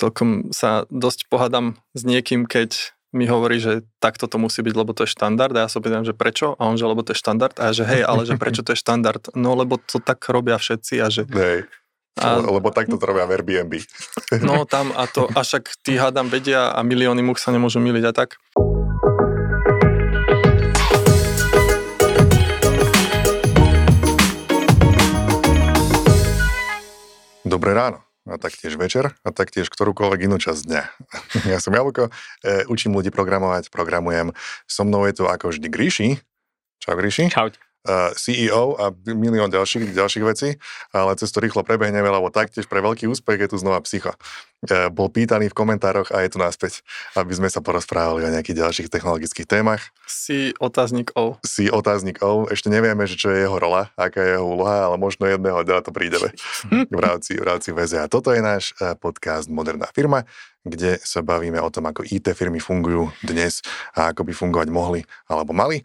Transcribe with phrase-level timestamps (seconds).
[0.00, 4.94] celkom sa dosť pohádam s niekým, keď mi hovorí, že takto to musí byť, lebo
[4.94, 6.54] to je štandard a ja sa opýtam, že prečo?
[6.62, 8.70] A on, že lebo to je štandard a ja, že hej, ale že prečo to
[8.72, 9.34] je štandard?
[9.34, 11.26] No lebo to tak robia všetci a že...
[11.26, 11.66] Hej.
[12.18, 13.80] A, lebo takto to robia v Airbnb.
[14.42, 18.04] No tam a to, a však tí hádam vedia a milióny much sa nemôžu miliť
[18.06, 18.38] a tak.
[27.42, 30.82] Dobré ráno a taktiež večer a taktiež ktorúkoľvek inú časť dňa.
[31.50, 32.08] Ja som Jablko,
[32.46, 34.30] e, učím ľudí programovať, programujem.
[34.70, 36.08] So mnou je tu ako vždy Gríši.
[36.78, 37.34] Čau Gríši.
[37.34, 37.50] Čau.
[37.80, 40.60] Uh, CEO a milión ďalších, ďalších vecí,
[40.92, 44.12] ale cez to rýchlo prebehneme, lebo taktiež pre veľký úspech je tu znova psycho.
[44.68, 46.84] Uh, bol pýtaný v komentároch a je tu naspäť,
[47.16, 49.80] aby sme sa porozprávali o nejakých ďalších technologických témach.
[50.04, 51.40] Si otáznik O.
[51.40, 52.44] Si otáznik O.
[52.52, 55.80] Ešte nevieme, že čo je jeho rola, aká je jeho úloha, ale možno jedného dňa
[55.80, 56.36] to prídeme
[56.68, 58.12] v rámci, v rámci VZA.
[58.12, 60.28] Toto je náš podcast Moderná firma,
[60.68, 63.64] kde sa bavíme o tom, ako IT firmy fungujú dnes
[63.96, 65.00] a ako by fungovať mohli
[65.32, 65.80] alebo mali.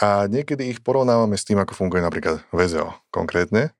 [0.00, 3.70] A niekedy ich porovnávame s tým, ako funguje napríklad VZO konkrétne.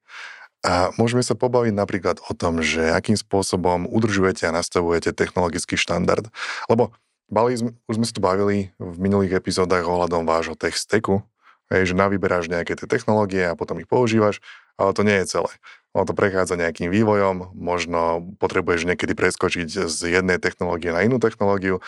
[0.65, 6.25] A môžeme sa pobaviť napríklad o tom, že akým spôsobom udržujete a nastavujete technologický štandard.
[6.73, 6.97] Lebo
[7.29, 11.21] bali už sme sa tu bavili v minulých epizódach ohľadom vášho tech stacku,
[11.69, 14.41] že navyberáš nejaké tie technológie a potom ich používaš,
[14.81, 15.53] ale to nie je celé.
[15.95, 21.79] Ono to prechádza nejakým vývojom, možno potrebuješ niekedy preskočiť z jednej technológie na inú technológiu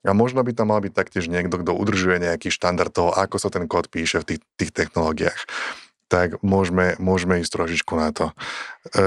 [0.00, 3.52] a možno by tam mal byť taktiež niekto, kto udržuje nejaký štandard toho, ako sa
[3.52, 5.40] ten kód píše v tých, tých technológiách.
[6.08, 8.32] Tak môžeme, môžeme ísť trošičku na to.
[8.96, 9.04] E,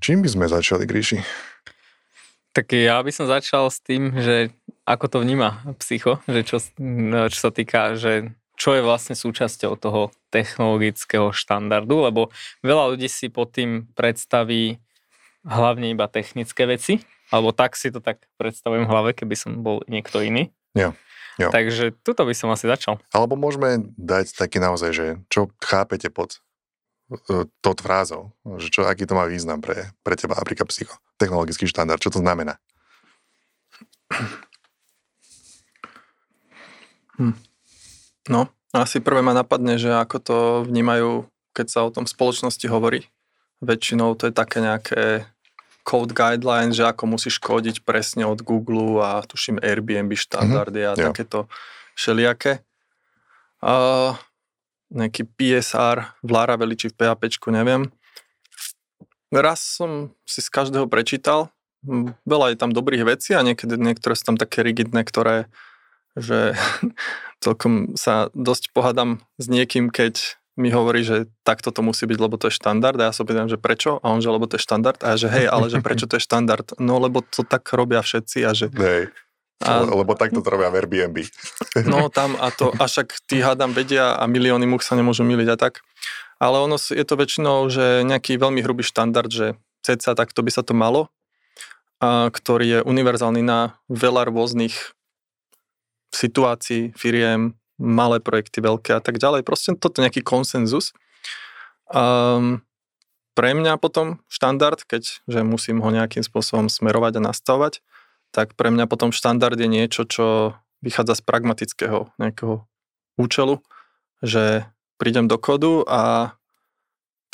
[0.00, 1.20] čím by sme začali, Gríši?
[2.54, 4.54] Tak ja by som začal s tým, že
[4.86, 6.62] ako to vníma psycho, že čo,
[7.28, 12.30] čo sa týka, že čo je vlastne súčasťou toho technologického štandardu, lebo
[12.62, 14.78] veľa ľudí si pod tým predstaví
[15.42, 17.02] hlavne iba technické veci,
[17.34, 20.54] alebo tak si to tak predstavujem v hlave, keby som bol niekto iný.
[20.78, 20.94] Jo.
[21.34, 21.50] Jo.
[21.50, 23.02] Takže tuto by som asi začal.
[23.10, 26.38] Alebo môžeme dať taký naozaj, že čo chápete pod
[27.10, 28.30] uh, tot frázou,
[28.62, 32.22] že čo, aký to má význam pre, pre teba, napríklad psycho, technologický štandard, čo to
[32.22, 32.62] znamená?
[37.18, 37.34] Hm.
[38.30, 40.36] No, asi prvé ma napadne, že ako to
[40.70, 43.10] vnímajú, keď sa o tom v spoločnosti hovorí.
[43.58, 45.02] Väčšinou to je také nejaké
[45.84, 50.96] code guidelines, že ako musíš kódiť presne od Google a tuším Airbnb štandardy mm-hmm.
[50.96, 51.06] a yeah.
[51.12, 51.38] takéto
[51.94, 52.64] všelijaké.
[53.60, 54.16] Uh,
[54.88, 57.92] nejaký PSR v Laravel či v PHP, neviem.
[59.28, 61.52] Raz som si z každého prečítal,
[62.24, 65.52] veľa je tam dobrých vecí a niekedy niektoré sú tam také rigidné, ktoré
[66.14, 66.54] že
[67.44, 72.38] celkom sa dosť pohádam s niekým, keď mi hovorí, že takto to musí byť, lebo
[72.38, 74.62] to je štandard a ja sa pýtam, že prečo a on, že lebo to je
[74.62, 76.78] štandard a ja, že hej, ale že prečo to je štandard?
[76.78, 78.70] No lebo to tak robia všetci a že...
[78.70, 79.10] Hej.
[79.62, 81.26] A, lebo takto to robia v Airbnb.
[81.90, 85.48] No tam a to, a však tí hádam vedia a milióny much sa nemôžu miliť
[85.54, 85.82] a tak.
[86.38, 90.62] Ale ono je to väčšinou, že nejaký veľmi hrubý štandard, že ceca takto by sa
[90.62, 91.10] to malo,
[91.98, 94.94] a, ktorý je univerzálny na veľa rôznych
[96.14, 99.42] situácií, firiem, malé projekty, veľké a tak ďalej.
[99.42, 100.94] Proste toto nejaký konsenzus.
[101.90, 102.62] Um,
[103.34, 107.82] pre mňa potom štandard, keď že musím ho nejakým spôsobom smerovať a nastavovať,
[108.30, 112.66] tak pre mňa potom štandard je niečo, čo vychádza z pragmatického nejakého
[113.18, 113.62] účelu,
[114.22, 114.66] že
[114.98, 116.34] prídem do kodu a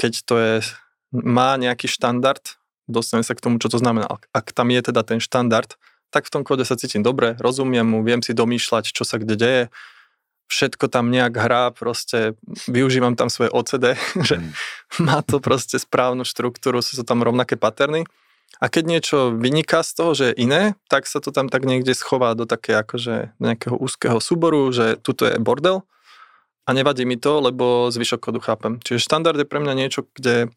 [0.01, 0.55] keď to je,
[1.13, 2.41] má nejaký štandard,
[2.89, 4.09] dostanem sa k tomu, čo to znamená.
[4.33, 5.77] Ak tam je teda ten štandard,
[6.09, 9.37] tak v tom kóde sa cítim dobre, rozumiem mu, viem si domýšľať, čo sa kde
[9.37, 9.65] deje,
[10.51, 12.35] všetko tam nejak hrá, proste
[12.67, 13.95] využívam tam svoje OCD,
[14.29, 14.51] že mm.
[15.07, 18.03] má to proste správnu štruktúru, sú to tam rovnaké paterny.
[18.59, 21.95] A keď niečo vyniká z toho, že je iné, tak sa to tam tak niekde
[21.95, 25.87] schová do také akože nejakého úzkeho súboru, že tuto je bordel
[26.67, 28.83] a nevadí mi to, lebo zvyšok kodu chápem.
[28.83, 30.51] Čiže štandard je pre mňa niečo, kde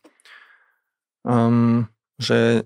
[1.22, 1.86] um,
[2.18, 2.66] že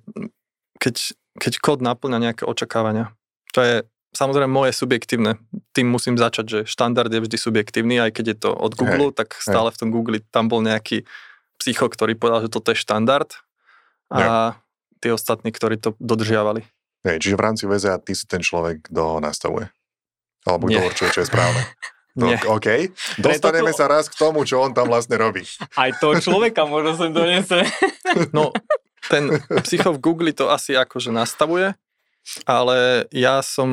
[0.79, 0.95] keď,
[1.37, 3.13] keď kód naplňa nejaké očakávania.
[3.53, 3.75] To je
[4.15, 5.41] samozrejme moje subjektívne.
[5.71, 9.17] Tým musím začať, že štandard je vždy subjektívny, aj keď je to od Google, hej,
[9.17, 9.75] tak stále hej.
[9.75, 11.03] v tom Google tam bol nejaký
[11.57, 13.29] psycho, ktorý povedal, že toto je štandard
[14.07, 14.31] a ja.
[15.01, 16.63] tí ostatní, ktorí to dodržiavali.
[17.05, 19.71] Hej, čiže v rámci VZA ty si ten človek, kto ho nastavuje.
[20.47, 21.63] Alebo kto určuje, čo je správne.
[22.17, 22.41] To, Nie.
[22.49, 22.97] OK.
[23.21, 23.77] Dostaneme to...
[23.77, 25.45] sa raz k tomu, čo on tam vlastne robí.
[25.77, 27.61] Aj to človeka možno sem donese.
[28.33, 28.49] No,
[29.05, 31.77] ten psycho v Google to asi akože nastavuje,
[32.43, 33.69] ale ja som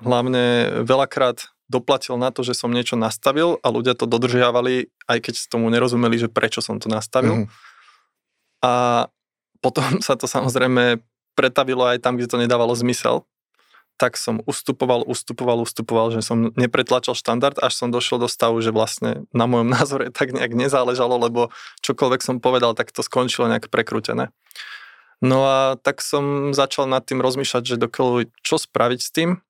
[0.00, 5.34] hlavne veľakrát doplatil na to, že som niečo nastavil a ľudia to dodržiavali, aj keď
[5.48, 7.44] tomu nerozumeli, že prečo som to nastavil.
[7.44, 7.46] Mm.
[8.60, 8.72] A
[9.64, 11.00] potom sa to samozrejme
[11.34, 13.26] pretavilo aj tam, kde to nedávalo zmysel,
[13.94, 18.74] tak som ustupoval, ustupoval, ustupoval, že som nepretlačal štandard, až som došiel do stavu, že
[18.74, 23.70] vlastne na mojom názore tak nejak nezáležalo, lebo čokoľvek som povedal, tak to skončilo nejak
[23.70, 24.34] prekrútené.
[25.24, 29.40] No a tak som začal nad tým rozmýšľať, že dokiaľ čo spraviť s tým.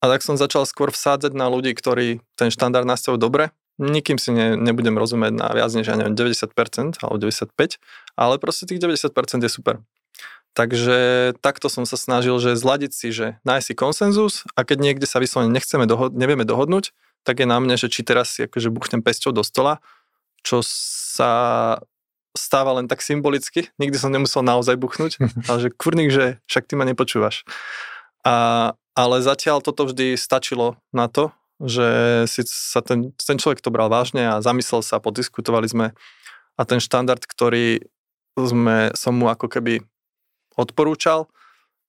[0.00, 3.52] A tak som začal skôr vsádzať na ľudí, ktorí ten štandard nastavujú dobre.
[3.76, 7.76] Nikým si ne, nebudem rozumieť na viac než, ja neviem, 90% alebo 95%,
[8.16, 9.84] ale proste tých 90% je super.
[10.56, 10.98] Takže
[11.44, 15.20] takto som sa snažil, že zladiť si, že nájsť si konsenzus a keď niekde sa
[15.20, 19.04] vyslovene nechceme dohod- nevieme dohodnúť, tak je na mne, že či teraz si akože buchnem
[19.04, 19.84] pesťou do stola,
[20.40, 21.30] čo sa
[22.36, 25.18] stáva len tak symbolicky, nikdy som nemusel naozaj buchnúť,
[25.50, 27.42] ale že kurník, že však ty ma nepočúvaš.
[28.22, 31.88] A, ale zatiaľ toto vždy stačilo na to, že
[32.24, 35.86] si sa ten, ten človek to bral vážne a zamyslel sa, podiskutovali sme
[36.56, 37.84] a ten štandard, ktorý
[38.36, 39.84] sme, som mu ako keby
[40.56, 41.28] odporúčal,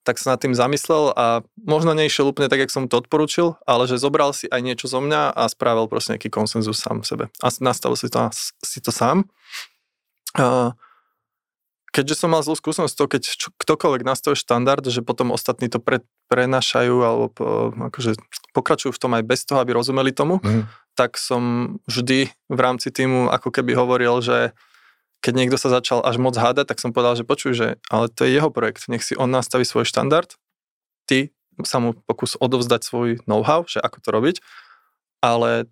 [0.02, 3.86] tak sa nad tým zamyslel a možno nešiel úplne tak, jak som to odporúčil, ale
[3.86, 7.30] že zobral si aj niečo zo mňa a spravil proste nejaký konsenzus sám sebe.
[7.38, 8.18] A nastavil si to,
[8.66, 9.30] si to sám.
[11.92, 15.84] Keďže som mal zlú skúsenosť to, keď čo, ktokoľvek nastaví štandard, že potom ostatní to
[15.84, 16.00] pre,
[16.32, 18.16] prenašajú alebo po, akože
[18.56, 20.72] pokračujú v tom aj bez toho, aby rozumeli tomu, mm.
[20.96, 24.56] tak som vždy v rámci týmu ako keby hovoril, že
[25.20, 28.24] keď niekto sa začal až moc hádať, tak som povedal, že počuj, že ale to
[28.24, 30.32] je jeho projekt, nech si on nastaví svoj štandard,
[31.12, 34.36] ty sa mu pokus odovzdať svoj know-how, že ako to robiť,
[35.20, 35.68] ale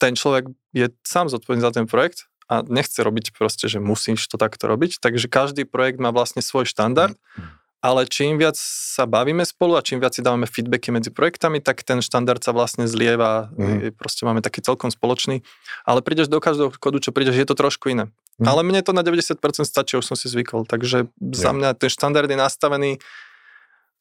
[0.00, 4.40] ten človek je sám zodpovedný za ten projekt a nechce robiť proste, že musíš to
[4.40, 9.46] takto robiť, takže každý projekt má vlastne svoj štandard mm ale čím viac sa bavíme
[9.46, 13.54] spolu a čím viac si dávame feedbacky medzi projektami, tak ten štandard sa vlastne zlieva,
[13.54, 13.94] mm.
[13.94, 15.46] proste máme taký celkom spoločný,
[15.86, 18.10] ale prídeš do každého kodu, čo prídeš, je to trošku iné.
[18.42, 18.46] Mm.
[18.50, 22.26] Ale mne to na 90% stačí, už som si zvykol, takže za mňa ten štandard
[22.26, 22.90] je nastavený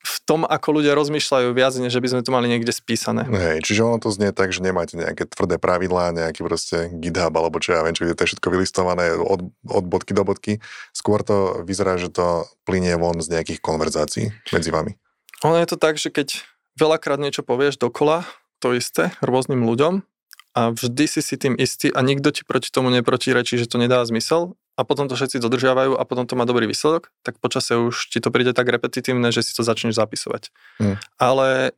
[0.04, 3.28] v tom, ako ľudia rozmýšľajú viac, než by sme to mali niekde spísané.
[3.28, 7.60] Hej, čiže ono to znie tak, že nemáte nejaké tvrdé pravidlá, nejaký proste GitHub, alebo
[7.60, 10.64] čo ja viem, čo je to všetko vylistované od, od bodky do bodky.
[10.96, 14.96] Skôr to vyzerá, že to plinie von z nejakých konverzácií medzi vami.
[15.44, 16.42] Ono je to tak, že keď
[16.78, 18.24] veľakrát niečo povieš dokola,
[18.62, 20.02] to isté, rôznym ľuďom,
[20.58, 24.02] a vždy si si tým istý a nikto ti proti tomu neprotirečí, že to nedá
[24.02, 28.14] zmysel a potom to všetci dodržiavajú a potom to má dobrý výsledok, tak počase už
[28.14, 30.54] ti to príde tak repetitívne, že si to začneš zapisovať.
[30.78, 31.02] Hmm.
[31.18, 31.74] Ale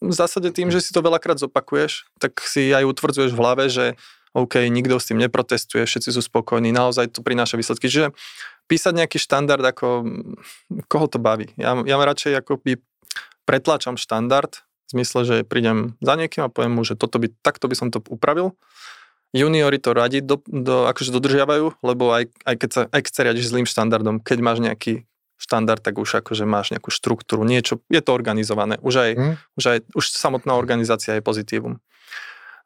[0.00, 4.00] v zásade tým, že si to veľakrát zopakuješ, tak si aj utvrdzuješ v hlave, že
[4.32, 7.88] OK, nikto s tým neprotestuje, všetci sú spokojní, naozaj to prináša výsledky.
[7.88, 8.16] Čiže
[8.68, 10.04] písať nejaký štandard, ako
[10.86, 11.52] koho to baví.
[11.56, 12.72] Ja, ja radšej ako by
[13.48, 17.68] pretláčam štandard, v zmysle, že prídem za niekým a poviem mu, že toto by, takto
[17.68, 18.56] by som to upravil.
[19.36, 23.22] Juniori to radi do, do, akože dodržiavajú, lebo aj, aj, keď sa, aj keď sa
[23.28, 25.04] riadiš zlým štandardom, keď máš nejaký
[25.38, 28.80] štandard, tak už akože máš nejakú štruktúru, niečo, je to organizované.
[28.82, 29.34] Už aj, mm.
[29.54, 31.78] už aj už samotná organizácia je pozitívum.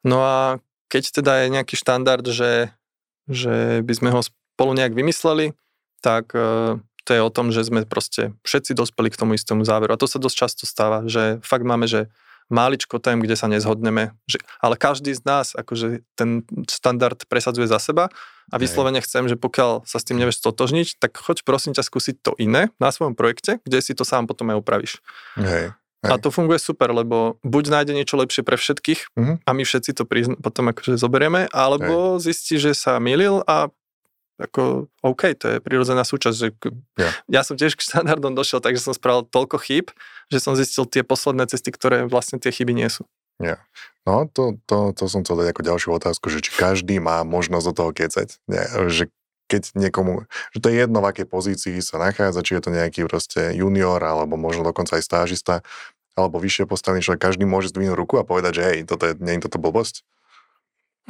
[0.01, 2.73] No a keď teda je nejaký štandard, že,
[3.29, 5.53] že by sme ho spolu nejak vymysleli,
[6.01, 6.77] tak e,
[7.07, 9.95] to je o tom, že sme proste všetci dospeli k tomu istému záveru.
[9.95, 12.11] A to sa dosť často stáva, že fakt máme, že
[12.51, 17.79] máličko tém, kde sa nezhodneme, že, ale každý z nás akože ten štandard presadzuje za
[17.79, 18.09] seba
[18.51, 22.15] a vyslovene chcem, že pokiaľ sa s tým nevieš stotožniť, tak choď prosím ťa skúsiť
[22.19, 24.93] to iné na svojom projekte, kde si to sám potom aj upravíš.
[25.39, 25.77] Hej.
[26.03, 26.11] Hej.
[26.11, 29.39] A to funguje super, lebo buď nájde niečo lepšie pre všetkých uh-huh.
[29.39, 32.27] a my všetci to prizn- potom akože zoberieme, alebo Hej.
[32.27, 33.71] zistí, že sa milil a
[34.41, 36.47] ako OK, to je prirodzená súčasť, že
[36.97, 37.13] yeah.
[37.29, 39.93] ja som tiež k štandardom došiel, takže som spravil toľko chýb,
[40.33, 43.05] že som zistil tie posledné cesty, ktoré vlastne tie chyby nie sú.
[43.41, 43.61] Yeah.
[44.03, 47.65] No, to, to, to som chcel dať ako ďalšiu otázku, že či každý má možnosť
[47.71, 49.09] do toho kecať, Nie, že
[49.47, 50.25] keď niekomu,
[50.55, 54.01] že to je jedno, v akej pozícii sa nachádza, či je to nejaký proste junior,
[54.01, 55.53] alebo možno dokonca aj stážista,
[56.17, 59.37] alebo vyššie postavený človek, každý môže zdvihnúť ruku a povedať, že hej, toto je, nie
[59.37, 60.01] je toto blbosť?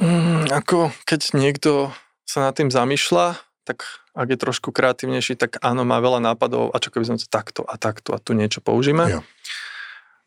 [0.00, 5.82] Mm, ako keď niekto sa nad tým zamýšľa, tak ak je trošku kreatívnejší, tak áno,
[5.82, 9.04] má veľa nápadov a čo keby sme to takto a takto a tu niečo použíme.
[9.08, 9.20] Jo.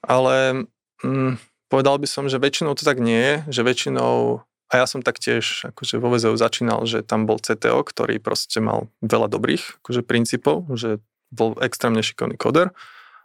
[0.03, 0.67] Ale
[1.05, 1.39] mm,
[1.69, 5.63] povedal by som, že väčšinou to tak nie je, že väčšinou, a ja som taktiež
[5.71, 10.67] akože vo VZU začínal, že tam bol CTO, ktorý proste mal veľa dobrých akože princípov,
[10.75, 10.99] že
[11.31, 12.75] bol extrémne šikovný koder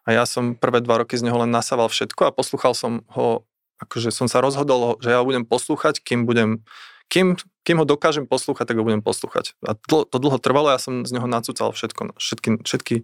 [0.06, 3.42] a ja som prvé dva roky z neho len nasával všetko a poslúchal som ho,
[3.82, 6.62] akože som sa rozhodol, že ja budem poslúchať, kým budem
[7.10, 9.54] kým, kým ho dokážem poslúchať, tak ho budem poslúchať.
[9.62, 12.94] A to, to dlho trvalo, ja som z neho nacúcal všetko, všetky, všetky,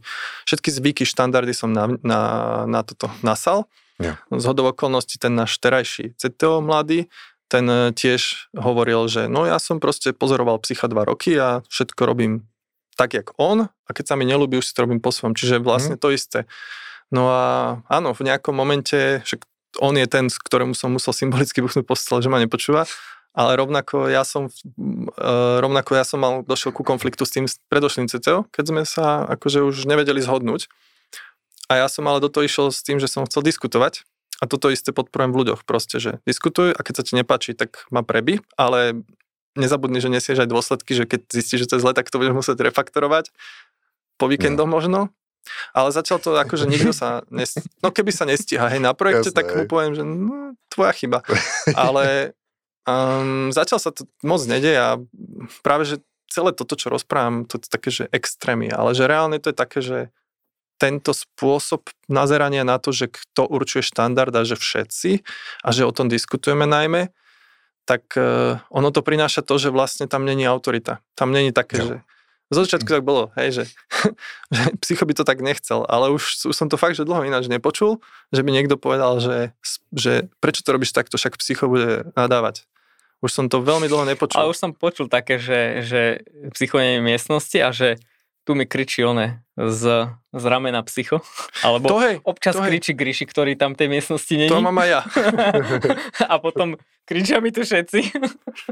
[0.47, 2.21] všetky zvyky, štandardy som na, na,
[2.67, 3.71] na toto nasal.
[3.99, 4.19] Ja.
[4.31, 7.11] Z hodov okolností ten náš terajší CTO mladý,
[7.51, 12.07] ten e, tiež hovoril, že no ja som proste pozoroval psycha dva roky a všetko
[12.07, 12.47] robím
[12.95, 15.35] tak, jak on a keď sa mi nelúbi, už si to robím po svojom.
[15.35, 16.03] Čiže vlastne mm.
[16.03, 16.39] to isté.
[17.11, 17.43] No a
[17.89, 19.47] áno, v nejakom momente, však
[19.81, 22.85] on je ten, ktorému som musel symbolicky buchnúť postel, že ma nepočúva,
[23.39, 28.11] ale rovnako ja som, uh, rovnako ja som mal, došiel ku konfliktu s tým predošlým
[28.11, 30.67] CCO, keď sme sa akože už nevedeli zhodnúť.
[31.71, 34.03] A ja som ale do toho išiel s tým, že som chcel diskutovať.
[34.43, 37.87] A toto isté podporujem v ľuďoch proste, že diskutuj a keď sa ti nepáči, tak
[37.95, 39.07] ma preby, ale
[39.59, 42.35] nezabudni, že nesieš aj dôsledky, že keď zistíš, že to je zle, tak to budeš
[42.35, 43.35] musieť refaktorovať
[44.19, 44.75] po víkendoch no.
[44.79, 45.01] možno.
[45.73, 47.55] Ale zatiaľ to akože nikto sa, nes...
[47.83, 51.25] no keby sa nestíha, hej, na projekte, Jasné, tak mu poviem, že no, tvoja chyba.
[51.73, 52.37] Ale
[52.89, 54.97] um, zatiaľ sa to moc nedeje a
[55.61, 55.97] práve, že
[56.33, 59.81] celé toto, čo rozprávam, to je také, že extrémy, ale že reálne to je také,
[59.85, 59.99] že
[60.79, 65.27] tento spôsob nazerania na to, že kto určuje štandard a že všetci
[65.67, 67.11] a že o tom diskutujeme najmä,
[67.83, 71.03] tak uh, ono to prináša to, že vlastne tam není autorita.
[71.19, 71.87] Tam není také, jo.
[71.89, 71.97] že
[72.49, 73.65] zo začiatku tak bolo, hej, že,
[74.55, 77.51] že psycho by to tak nechcel, ale už, už som to fakt, že dlho ináč
[77.51, 78.01] nepočul,
[78.33, 79.53] že by niekto povedal, že,
[79.93, 82.65] že prečo to robíš takto, však psycho bude nadávať.
[83.19, 84.39] Už som to veľmi dlho nepočul.
[84.39, 86.03] Ale už som počul také, že, že
[87.03, 87.99] v miestnosti a že
[88.49, 91.21] tu mi kričí one z, z ramena psycho.
[91.69, 94.49] Alebo to hej, občas to kričí Gríši, ktorý tam v tej miestnosti není.
[94.49, 95.01] To mám aj ja.
[96.33, 98.01] a potom kričia mi tu všetci.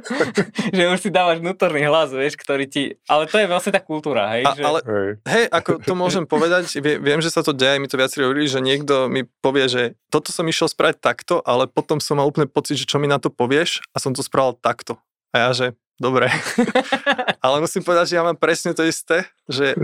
[0.81, 2.97] že už si dávaš vnútorný hlas, vieš, ktorý ti...
[3.05, 4.49] Ale to je vlastne tá kultúra, hej?
[4.49, 4.63] A, že...
[4.65, 4.79] Ale,
[5.29, 8.65] hej, ako to môžem povedať, viem, že sa to deje, mi to viacerí hovorili, že
[8.65, 12.81] niekto mi povie, že toto som išiel spraviť takto, ale potom som mal úplne pocit,
[12.81, 14.97] že čo mi na to povieš a som to spravil takto.
[15.37, 16.29] A ja, že dobre.
[17.45, 19.77] Ale musím povedať, že ja mám presne to isté, že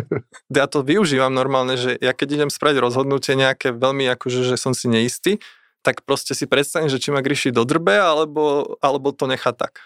[0.52, 4.76] ja to využívam normálne, že ja keď idem spraviť rozhodnutie nejaké veľmi akože, že som
[4.76, 5.40] si neistý,
[5.82, 9.82] tak proste si predstavím, že či ma Gríši dodrbe, alebo, alebo to nechá tak.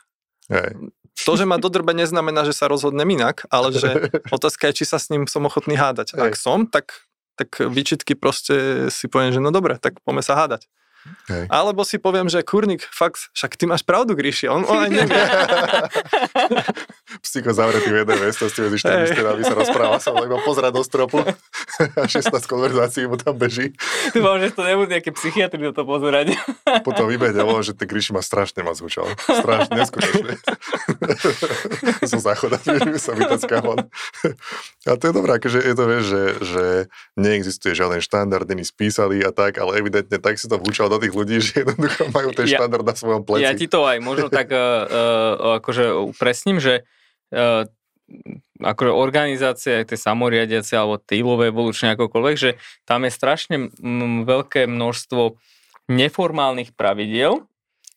[0.53, 0.93] Hej.
[1.25, 5.01] To, že ma dodrbe, neznamená, že sa rozhodnem inak, ale že otázka je, či sa
[5.01, 6.13] s ním som ochotný hádať.
[6.13, 6.21] Hej.
[6.21, 7.09] Ak som, tak,
[7.41, 10.69] tak výčitky proste si poviem, že no dobre, tak poďme sa hádať.
[11.31, 11.45] Hej.
[11.51, 15.23] Alebo si poviem, že kurník, fakt, však ty máš pravdu, Gríši, on, on aj nevie.
[17.25, 21.23] Psycho zavretý v jednej miestnosti medzi štyrmi stenami sa rozpráva sa, iba pozerať do stropu
[22.01, 23.73] a 16 konverzácií mu tam beží.
[24.13, 26.35] Ty mám, že to nebudú nejaké psychiatri do to pozerať.
[26.83, 29.07] Potom vybehne, že ten Gríši ma strašne ma zhučal.
[29.23, 30.35] Strašne, neskutočne.
[32.05, 32.61] Som záchoda,
[32.99, 33.89] sa vytacká von.
[34.87, 36.65] A to je dobré, akože je to, vieš, že, že
[37.19, 41.15] neexistuje žiaden štandard, není spísaný a tak, ale evidentne tak si to vhúčal do tých
[41.15, 43.45] ľudí, že jednoducho majú ten ja, štandard na svojom pleci.
[43.45, 46.85] Ja ti to aj možno tak uh, akože upresním, že
[47.33, 47.69] uh,
[48.63, 52.51] akože organizácie, aj tie samoriadiace alebo týlové evolučne akokoľvek, že
[52.87, 55.37] tam je strašne m- veľké množstvo
[55.91, 57.47] neformálnych pravidiel,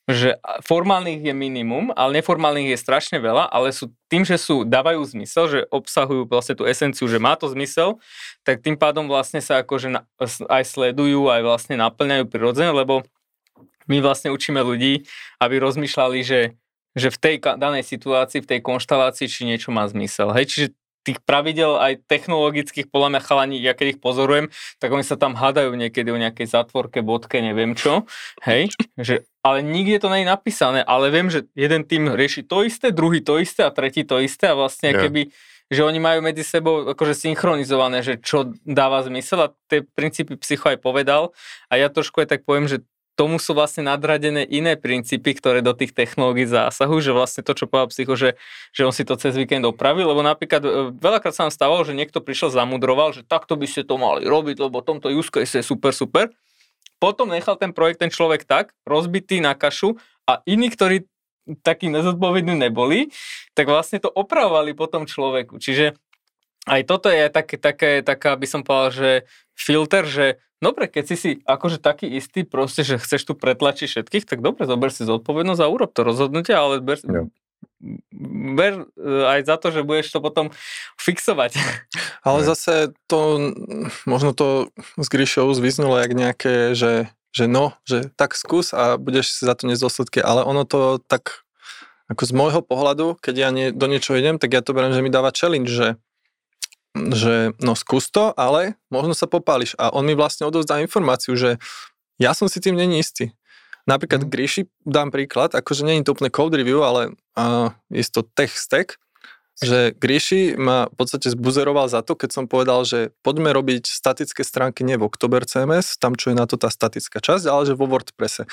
[0.10, 5.06] že formálnych je minimum, ale neformálnych je strašne veľa, ale sú tým, že sú, dávajú
[5.06, 8.01] zmysel, že obsahujú vlastne tú esenciu, že má to zmysel,
[8.42, 9.94] tak tým pádom vlastne sa akože
[10.50, 13.06] aj sledujú, aj vlastne naplňajú prirodzene, lebo
[13.86, 15.06] my vlastne učíme ľudí,
[15.38, 16.58] aby rozmýšľali, že,
[16.98, 20.34] že v tej danej situácii, v tej konštalácii, či niečo má zmysel.
[20.34, 20.68] Hej, čiže
[21.03, 25.34] tých pravidel aj technologických, podľa mňa chalani, ja keď ich pozorujem, tak oni sa tam
[25.34, 28.03] hádajú niekedy o nejakej zatvorke, bodke, neviem čo,
[28.44, 28.70] hej,
[29.08, 32.91] že, ale nikde to nie je napísané, ale viem, že jeden tým rieši to isté,
[32.91, 35.01] druhý to isté a tretí to isté a vlastne yeah.
[35.08, 35.32] keby,
[35.70, 40.74] že oni majú medzi sebou akože synchronizované, že čo dáva zmysel a tie princípy psycho
[40.74, 41.32] aj povedal
[41.70, 42.82] a ja trošku aj tak poviem, že
[43.19, 47.67] tomu sú vlastne nadradené iné princípy, ktoré do tých technológií zásahujú, že vlastne to, čo
[47.67, 48.39] povedal psycho, že,
[48.71, 51.91] že on si to cez víkend opravil, lebo napríklad e, veľakrát sa nám stávalo, že
[51.91, 55.63] niekto prišiel, zamudroval, že takto by ste to mali robiť, lebo tomto use case je
[55.67, 56.31] super, super.
[57.03, 61.03] Potom nechal ten projekt ten človek tak, rozbitý na kašu a iní, ktorí
[61.59, 63.11] takí nezodpovední neboli,
[63.51, 65.59] tak vlastne to opravovali potom človeku.
[65.59, 65.99] Čiže
[66.68, 69.12] aj toto je také, také, taká, by som povedal, že
[69.56, 70.28] filter, že
[70.60, 74.68] Dobre, keď si si akože taký istý proste, že chceš tu pretlačiť všetkých, tak dobre,
[74.68, 77.24] zober si zodpovednosť a urob to rozhodnutie, ale ber, ja.
[78.60, 80.51] ber e, aj za to, že budeš to potom
[81.00, 81.56] fixovať.
[82.28, 82.51] Ale ja.
[82.51, 83.56] zase to,
[84.04, 84.68] možno to
[85.00, 89.56] z Gríšou zvyznulo jak nejaké, že, že no, že tak skús a budeš si za
[89.56, 89.88] to nesť
[90.28, 91.48] ale ono to tak,
[92.12, 95.00] ako z môjho pohľadu, keď ja nie, do niečoho idem, tak ja to beriem, že
[95.00, 95.96] mi dáva challenge, že
[97.15, 99.74] že no skús to, ale možno sa popáliš.
[99.79, 101.56] A on mi vlastne odovzdá informáciu, že
[102.20, 103.32] ja som si tým není istý.
[103.88, 104.29] Napríklad mm.
[104.29, 109.00] Gríši, dám príklad, akože není to úplne code review, ale uh, je to tech stack,
[109.60, 114.48] že Gríši ma v podstate zbuzeroval za to, keď som povedal, že poďme robiť statické
[114.48, 117.75] stránky nie v Oktober CMS, tam čo je na to tá statická časť, ale že
[117.75, 118.48] vo WordPresse.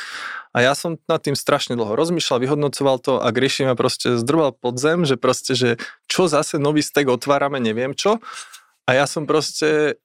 [0.50, 4.58] A ja som nad tým strašne dlho rozmýšľal, vyhodnocoval to a Gríši ma proste zdrval
[4.58, 5.70] pod zem, že proste, že
[6.10, 8.18] čo zase nový stek otvárame, neviem čo.
[8.90, 10.02] A ja som proste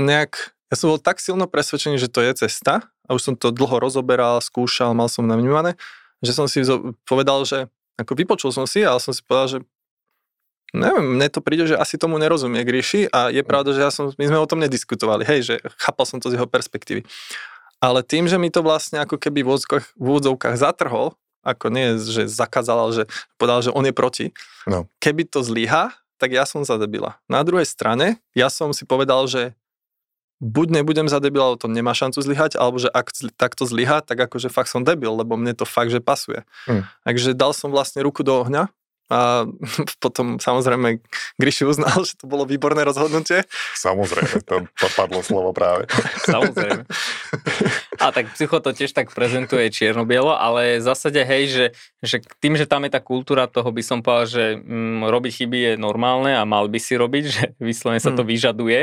[0.00, 3.52] nejak, ja som bol tak silno presvedčený, že to je cesta a už som to
[3.52, 5.76] dlho rozoberal, skúšal, mal som navnímané,
[6.24, 6.64] že som si
[7.04, 7.68] povedal, že
[8.00, 9.58] ako vypočul som si, ale som si povedal, že
[10.76, 14.12] Neviem, mne to príde, že asi tomu nerozumie Gríši a je pravda, že ja som,
[14.12, 17.08] my sme o tom nediskutovali, hej, že chápal som to z jeho perspektívy.
[17.80, 21.96] Ale tým, že mi to vlastne ako keby v úvodzovkách, v úvodzovkách zatrhol, ako nie,
[21.96, 23.04] že zakázal, ale že
[23.40, 24.26] povedal, že on je proti.
[24.68, 24.84] No.
[25.00, 27.20] Keby to zlyha, tak ja som za debila.
[27.30, 29.54] Na druhej strane, ja som si povedal, že
[30.40, 33.08] buď nebudem za debila, ale to nemá šancu zlyhať, alebo že ak
[33.40, 36.44] takto zlyha, tak akože fakt som debil, lebo mne to fakt, že pasuje.
[36.68, 36.84] Hmm.
[37.08, 38.68] Takže dal som vlastne ruku do ohňa
[39.06, 39.46] a
[40.04, 40.98] potom samozrejme
[41.38, 43.46] Gryši uznal, že to bolo výborné rozhodnutie.
[43.78, 45.86] Samozrejme, to, to padlo slovo práve.
[46.26, 46.82] Samozrejme.
[48.02, 51.66] A tak psycho to tiež tak prezentuje čierno-bielo, ale v zásade hej, že,
[52.02, 55.58] že tým, že tam je tá kultúra toho, by som povedal, že mm, robiť chyby
[55.58, 58.30] je normálne a mal by si robiť, že vyslovene sa to hmm.
[58.30, 58.80] vyžaduje,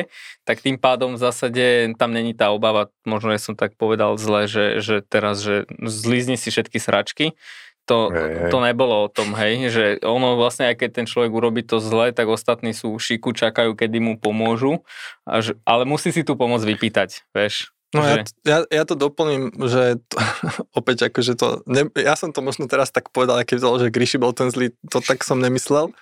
[0.47, 4.47] tak tým pádom v zásade tam není tá obava, možno ja som tak povedal zle,
[4.47, 7.35] že, že teraz, že zlízni si všetky sračky,
[7.83, 8.51] to, hej, hej.
[8.51, 12.15] to nebolo o tom, hej, že ono vlastne, aj keď ten človek urobí to zle,
[12.15, 14.83] tak ostatní sú v šiku, čakajú, kedy mu pomôžu,
[15.27, 17.73] až, ale musí si tú pomoc vypýtať, vieš.
[17.93, 18.09] No že...
[18.09, 20.17] ja, ja, ja to doplním, že to,
[20.79, 24.17] opäť akože to, ne, ja som to možno teraz tak povedal, keď vzal, že Gríši
[24.17, 25.93] bol ten zlý, to tak som nemyslel.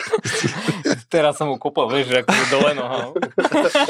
[1.12, 3.16] teraz som mu kopal, vieš, že akože dole nohou.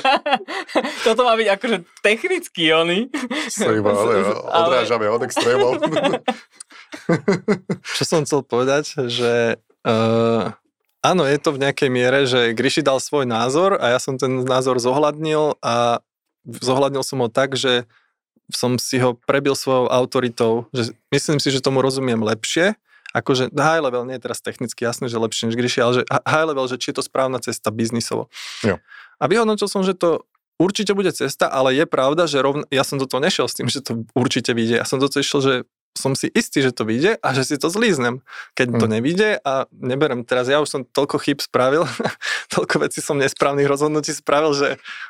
[1.07, 3.11] Toto má byť akože technicky, oni.
[3.59, 4.15] Iba, ale
[4.47, 5.83] odrážame od extrémov.
[7.97, 10.51] Čo som chcel povedať, že uh,
[11.01, 14.43] áno, je to v nejakej miere, že Gryši dal svoj názor a ja som ten
[14.45, 16.05] názor zohľadnil a
[16.45, 17.87] zohľadnil som ho tak, že
[18.51, 22.75] som si ho prebil svojou autoritou, že myslím si, že tomu rozumiem lepšie,
[23.15, 26.47] akože high level, nie je teraz technicky jasné, že lepšie než Gryši, ale že high
[26.47, 28.31] level, že či je to správna cesta biznisovo.
[28.63, 28.83] Jo.
[29.19, 30.27] A vyhodnotil som, že to
[30.61, 32.69] určite bude cesta, ale je pravda, že rovn...
[32.69, 34.83] ja som do toho nešiel s tým, že to určite vyjde.
[34.83, 35.55] Ja som do toho išiel, že
[35.99, 38.23] som si istý, že to vyjde a že si to zlíznem.
[38.55, 38.93] Keď to hm.
[38.99, 41.85] nevyjde a neberem teraz, ja už som toľko chyb spravil,
[42.55, 44.69] toľko vecí som nesprávnych rozhodnutí spravil, že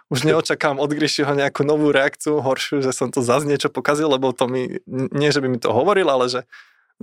[0.08, 4.32] už neočakám od Grishiho nejakú novú reakciu, horšiu, že som to zase niečo pokazil, lebo
[4.32, 6.42] to mi, nie že by mi to hovoril, ale že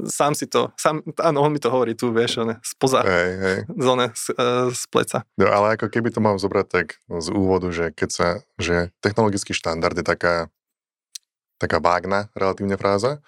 [0.05, 3.57] sám si to, sám, áno, on mi to hovorí tu, vieš, ne, spoza hej, hej.
[3.73, 5.25] zóne z, uh, z pleca.
[5.41, 8.27] No, ale ako keby to mám zobrať tak z úvodu, že keď sa,
[8.61, 10.53] že technologický štandard je taká,
[11.57, 13.25] taká vágna relatívne fráza,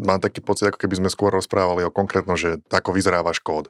[0.00, 3.68] mám taký pocit, ako keby sme skôr rozprávali o konkrétno, že ako vyzerá váš kód.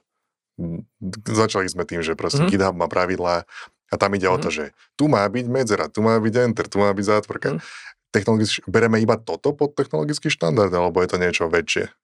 [1.26, 2.52] Začali sme tým, že proste mm-hmm.
[2.54, 3.48] GitHub má pravidlá
[3.90, 4.38] a tam ide mm-hmm.
[4.38, 4.54] o to, mhm.
[4.54, 4.64] že
[4.94, 7.48] tu má byť medzera, tu má byť enter, tu má byť zátvorka.
[7.58, 7.88] Mm-hmm.
[8.10, 11.94] Technologicky, bereme iba toto pod technologický štandard, alebo je to niečo väčšie?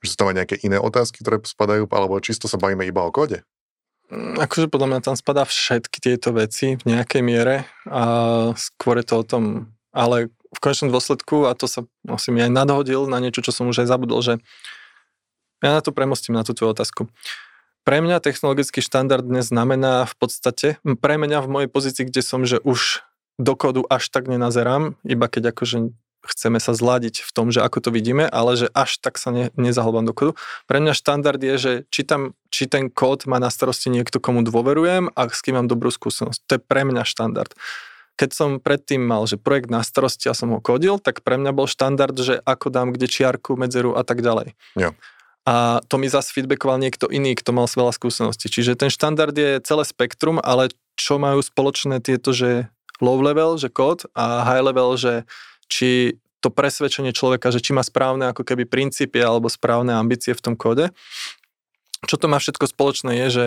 [0.00, 3.12] Že sú tam aj nejaké iné otázky, ktoré spadajú, alebo čisto sa bavíme iba o
[3.12, 3.44] kóde?
[4.08, 8.04] Mm, akože podľa mňa tam spadá všetky tieto veci v nejakej miere a
[8.56, 12.52] skôr je to o tom, ale v konečnom dôsledku, a to sa asi mi aj
[12.52, 14.38] nadhodil na niečo, čo som už aj zabudol, že
[15.64, 17.08] ja na to premostím, na tú tvoju otázku.
[17.82, 20.68] Pre mňa technologický štandard dnes znamená v podstate,
[21.02, 23.02] pre mňa v mojej pozícii, kde som, že už
[23.40, 25.90] do kódu až tak nenazerám, iba keď akože
[26.22, 29.50] chceme sa zladiť v tom, že ako to vidíme, ale že až tak sa ne,
[29.58, 30.32] nezahlbám do kódu.
[30.70, 34.46] Pre mňa štandard je, že či, tam, či ten kód má na starosti niekto, komu
[34.46, 36.38] dôverujem a s kým mám dobrú skúsenosť.
[36.46, 37.50] To je pre mňa štandard
[38.16, 41.52] keď som predtým mal, že projekt na starosti a som ho kodil, tak pre mňa
[41.56, 44.52] bol štandard, že ako dám kde čiarku, medzeru a tak ďalej.
[44.76, 44.92] Jo.
[45.42, 48.46] A to mi zase feedbackoval niekto iný, kto mal veľa skúseností.
[48.46, 52.70] Čiže ten štandard je celé spektrum, ale čo majú spoločné tieto, že
[53.02, 55.26] low level, že kód a high level, že
[55.66, 60.42] či to presvedčenie človeka, že či má správne ako keby princípy alebo správne ambície v
[60.42, 60.94] tom kóde.
[62.06, 63.46] Čo to má všetko spoločné je, že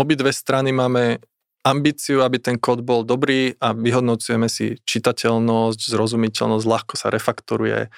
[0.00, 1.20] obidve strany máme
[1.66, 7.90] ambíciu, aby ten kód bol dobrý a vyhodnocujeme si čitateľnosť, zrozumiteľnosť, ľahko sa refaktoruje,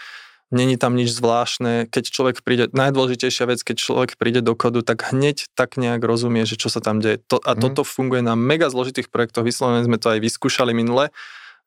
[0.49, 1.93] není tam nič zvláštne.
[1.93, 6.49] Keď človek príde, najdôležitejšia vec, keď človek príde do kodu, tak hneď tak nejak rozumie,
[6.49, 7.21] že čo sa tam deje.
[7.29, 7.61] To, a mm.
[7.61, 11.13] toto funguje na mega zložitých projektoch, vyslovene sme to aj vyskúšali minule,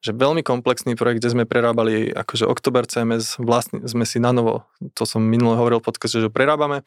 [0.01, 4.65] že veľmi komplexný projekt, kde sme prerábali akože Oktober CMS, vlastne sme si na novo,
[4.97, 6.81] to som minule hovoril v podcaste, že prerábame,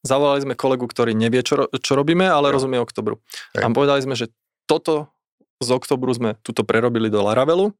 [0.00, 2.54] Zavolali sme kolegu, ktorý nevie, čo, čo robíme, ale ja.
[2.56, 3.20] rozumie oktobru.
[3.52, 3.62] Hej.
[3.62, 4.32] A povedali sme, že
[4.64, 5.12] toto
[5.60, 7.76] z oktobru sme tuto prerobili do Laravelu,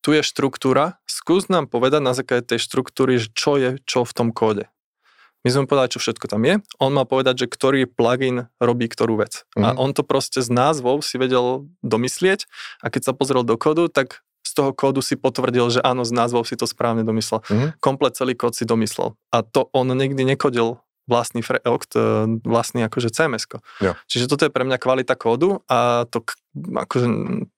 [0.00, 4.28] tu je štruktúra, skús nám povedať na základe tej štruktúry, čo je čo v tom
[4.32, 4.64] kóde.
[5.44, 6.60] My sme povedali, čo všetko tam je.
[6.80, 9.44] On mal povedať, že ktorý plugin robí ktorú vec.
[9.56, 9.64] Mm-hmm.
[9.64, 9.76] A Mhm.
[9.80, 12.44] on to proste z názvov si vedel domyslieť
[12.80, 16.12] a keď sa pozrel do kódu, tak z toho kódu si potvrdil, že áno, z
[16.12, 17.44] názvov si to správne domyslel.
[17.48, 17.80] Mhm.
[17.80, 19.16] Komplet celý kód si domyslel.
[19.32, 21.96] A to on nikdy nekodil vlastný Freoct,
[22.44, 23.44] vlastný akože cms
[23.80, 23.92] Jo.
[24.06, 26.22] Čiže toto je pre mňa kvalita kódu a to,
[26.56, 27.06] akože,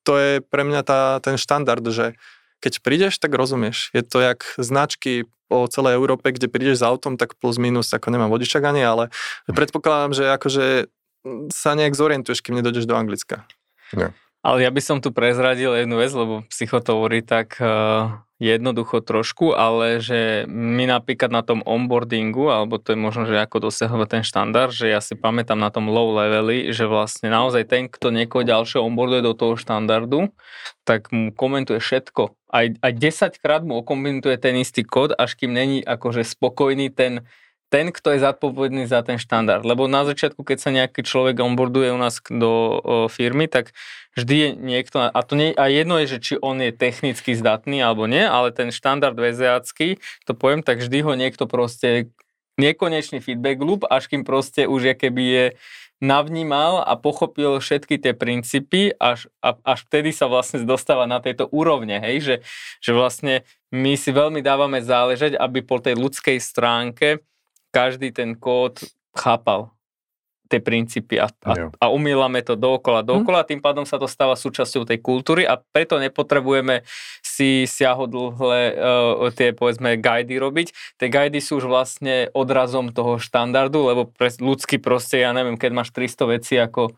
[0.07, 2.15] to je pre mňa tá, ten štandard, že
[2.63, 3.91] keď prídeš, tak rozumieš.
[3.91, 8.09] Je to jak značky po celej Európe, kde prídeš s autom, tak plus minus, ako
[8.09, 9.13] nemám vodičak ani, ale
[9.51, 10.65] predpokladám, že akože
[11.53, 13.45] sa nejak zorientuješ, kým nedojdeš do Anglicka.
[14.43, 19.55] Ale ja by som tu prezradil jednu vec, lebo psycho hovorí tak uh, jednoducho trošku,
[19.55, 24.25] ale že my napríklad na tom onboardingu, alebo to je možno, že ako dosahovať ten
[24.27, 28.43] štandard, že ja si pamätám na tom low leveli, že vlastne naozaj ten, kto niekoho
[28.43, 30.35] ďalšieho onboarduje do toho štandardu,
[30.83, 32.35] tak mu komentuje všetko.
[32.51, 37.23] Aj, aj 10 krát mu okomentuje ten istý kód, až kým není akože spokojný ten
[37.73, 39.65] ten, kto je zodpovedný za ten štandard.
[39.65, 43.73] Lebo na začiatku, keď sa nejaký človek onboarduje u nás do o, firmy, tak
[44.13, 47.81] vždy je niekto, a to nie, a jedno je, že či on je technicky zdatný
[47.81, 49.97] alebo nie, ale ten štandard vezeacký,
[50.29, 52.13] to poviem, tak vždy ho niekto proste
[52.61, 55.47] nekonečný feedback loop, až kým proste už je keby je
[56.05, 61.49] navnímal a pochopil všetky tie princípy, až, a, až vtedy sa vlastne dostáva na tejto
[61.49, 62.37] úrovne, hej, že,
[62.85, 67.25] že vlastne my si veľmi dávame záležať, aby po tej ľudskej stránke
[67.73, 68.85] každý ten kód
[69.17, 69.73] chápal
[70.53, 71.73] tie princípy a, Jo.
[71.81, 75.57] a, a umýlame to dookola, dookola, tým pádom sa to stáva súčasťou tej kultúry a
[75.57, 76.85] preto nepotrebujeme
[77.25, 81.01] si siahodlhé uh, tie povedzme guidy robiť.
[81.01, 85.73] Tie guidy sú už vlastne odrazom toho štandardu, lebo pre ľudský proste, ja neviem, keď
[85.73, 86.93] máš 300 vecí ako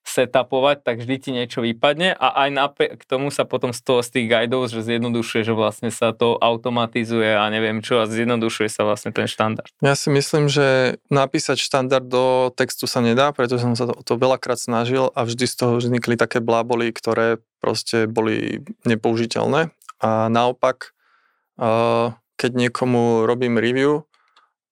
[0.00, 4.08] setupovať, tak vždy ti niečo vypadne a aj napriek tomu sa potom z toho z
[4.16, 8.82] tých guidov, že zjednodušuje, že vlastne sa to automatizuje a neviem čo a zjednodušuje sa
[8.88, 9.68] vlastne ten štandard.
[9.84, 14.14] Ja si myslím, že napísať štandard do textu sa nedá, pretože som sa to, to
[14.16, 19.70] veľakrát snažil a vždy z toho vznikli také bláboli, ktoré proste boli nepoužiteľné.
[20.00, 20.96] A naopak,
[22.40, 24.08] keď niekomu robím review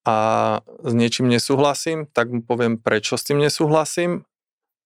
[0.09, 0.17] a
[0.65, 4.25] s niečím nesúhlasím, tak mu poviem, prečo s tým nesúhlasím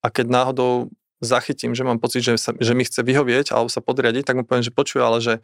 [0.02, 0.90] a keď náhodou
[1.22, 4.42] zachytím, že mám pocit, že, sa, že mi chce vyhovieť alebo sa podriadiť, tak mu
[4.42, 5.34] poviem, že počuj, ale že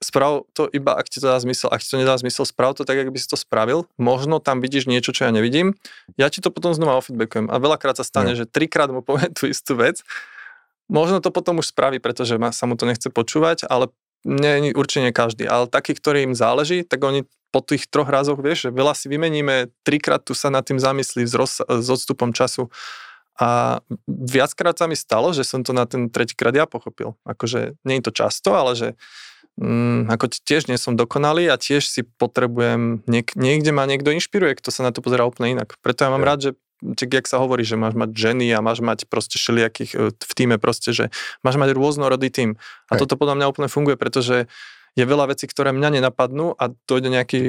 [0.00, 1.68] sprav to iba, ak ti to dá zmysel.
[1.72, 3.88] Ak ti to nedá zmysel, sprav to tak, ak by si to spravil.
[3.96, 5.76] Možno tam vidíš niečo, čo ja nevidím.
[6.20, 7.48] Ja ti to potom znova ofeedbackujem.
[7.48, 8.38] A veľakrát sa stane, No.
[8.40, 10.04] že trikrát mu poviem tú istú vec.
[10.92, 13.88] Možno to potom už spraví, pretože ma, sa mu to nechce počúvať, ale
[14.24, 15.48] nie, určite nie každý.
[15.48, 19.72] Ale takí, ktorým záleží, tak oni po tých troch razoch, vieš, že veľa si vymeníme,
[19.86, 22.68] trikrát tu sa nad tým zamyslí s, roz, s odstupom času.
[23.34, 27.18] A viackrát sa mi stalo, že som to na ten tretíkrát ja pochopil.
[27.26, 28.88] Akože nie je to často, ale že
[29.58, 34.58] mm, ako tiež nie som dokonalý a tiež si potrebujem, niek- niekde ma niekto inšpiruje,
[34.58, 35.74] kto sa na to pozerá úplne inak.
[35.82, 36.28] Preto ja mám Jo.
[36.30, 36.50] rád, že
[36.84, 40.32] tak jak sa hovorí, že máš mať ženy a máš mať proste všelijakých e, v
[40.36, 41.08] týme proste, že
[41.40, 42.60] máš mať rôznorodý tým.
[42.92, 43.06] A Hej.
[43.06, 44.46] toto podľa mňa úplne funguje, pretože
[44.94, 47.40] je veľa vecí, ktoré mňa nenapadnú a dojde nejaký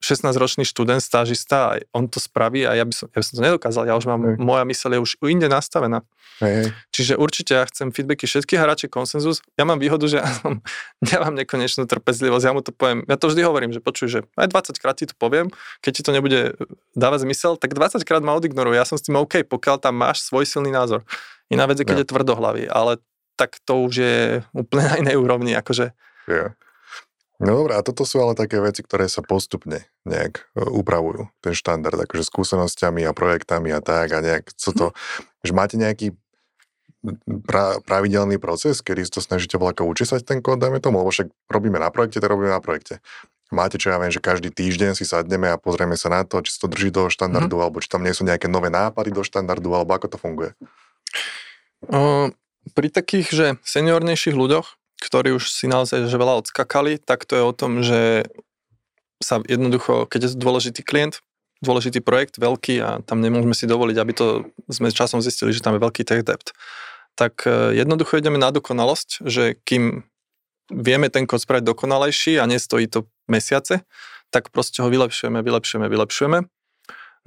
[0.00, 3.84] 16-ročný študent, stážista on to spraví a ja by som, ja by som to nedokázal.
[3.84, 4.36] Ja už mám, Hej.
[4.40, 6.00] moja myseľ je už inde nastavená.
[6.40, 6.68] Hej, hej.
[6.88, 9.44] Čiže určite ja chcem feedbacky všetkých radšej konsenzus.
[9.60, 10.64] Ja mám výhodu, že ja som,
[11.04, 12.44] nemám nekonečnú trpezlivosť.
[12.48, 15.04] Ja mu to poviem, ja to vždy hovorím, že počuj, že aj 20 krát ti
[15.04, 15.52] to poviem,
[15.84, 16.56] keď ti to nebude
[16.96, 18.80] dávať zmysel, tak 20 krát ma odignoruj.
[18.80, 21.04] Ja som s tým OK, pokiaľ tam máš svoj silný názor.
[21.52, 22.02] Iná vec je, keď Jo.
[22.02, 22.96] je tvrdohlavý, ale
[23.36, 24.16] tak to už je
[24.56, 25.52] úplne na inej úrovni.
[25.52, 25.92] Akože,
[26.24, 26.56] Jo.
[27.40, 31.56] No dobré, a toto sú ale také veci, ktoré sa postupne nejak e, upravujú, ten
[31.56, 34.86] štandard, akože skúsenosťami a projektami a tak a nejak, co to,
[35.40, 36.12] že máte nejaký
[37.48, 41.80] pra, pravidelný proces, kedy to snažíte voľako učesať ten kód, dajme tomu, lebo však robíme
[41.80, 43.00] na projekte, to robíme na projekte.
[43.50, 46.54] Máte, čo ja viem, že každý týždeň si sadneme a pozrieme sa na to, či
[46.54, 47.64] sa to drží do štandardu, mm-hmm.
[47.66, 50.52] alebo či tam nie sú nejaké nové nápady do štandardu, alebo ako to funguje.
[51.88, 52.30] o,
[52.76, 57.42] pri takých, že seniornejších ľuďoch, ktorí už si naozaj že veľa odskakali, tak to je
[57.42, 58.28] o tom, že
[59.20, 61.20] sa jednoducho, keď je dôležitý klient,
[61.60, 64.26] dôležitý projekt, veľký a tam nemôžeme si dovoliť, aby to
[64.72, 66.56] sme časom zistili, že tam je veľký tech debt,
[67.20, 70.08] tak e, jednoducho ideme na dokonalosť, že kým
[70.72, 73.84] vieme ten kód spraviť dokonalejší a nestojí to mesiace,
[74.32, 76.38] tak proste ho vylepšujeme, vylepšujeme, vylepšujeme.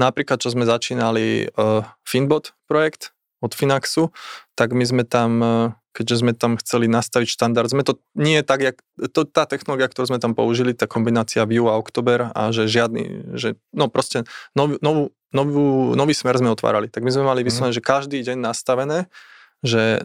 [0.02, 4.10] Napríklad, čo sme začínali uh, Finbot projekt od Finaxu,
[4.58, 5.52] tak my sme tam, uh,
[5.94, 8.78] keďže sme tam chceli nastaviť štandard, sme to nie tak, jak,
[9.14, 13.38] to, tá technológia, ktorú sme tam použili, tá kombinácia Vue a October a že žiadny,
[13.38, 14.26] že no proste
[14.58, 16.90] nov, novú, novú, nový smer sme otvárali.
[16.90, 19.06] Tak my sme mali vyslovene, že každý deň nastavené,
[19.62, 20.02] že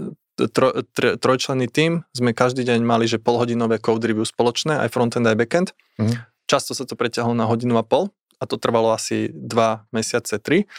[0.46, 5.26] tro, tr, trojčlenný tím sme každý deň mali, že polhodinové code review spoločné, aj frontend,
[5.26, 5.68] aj backend.
[5.98, 6.28] Mhm.
[6.48, 10.70] Často sa to preťahlo na hodinu a pol a to trvalo asi dva mesiace, tri.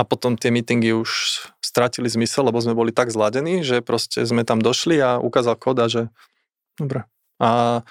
[0.00, 4.48] A potom tie meetingy už stratili zmysel, lebo sme boli tak zladení, že proste sme
[4.48, 6.08] tam došli a ukázal kóda, že
[6.80, 7.04] dobre.
[7.36, 7.84] A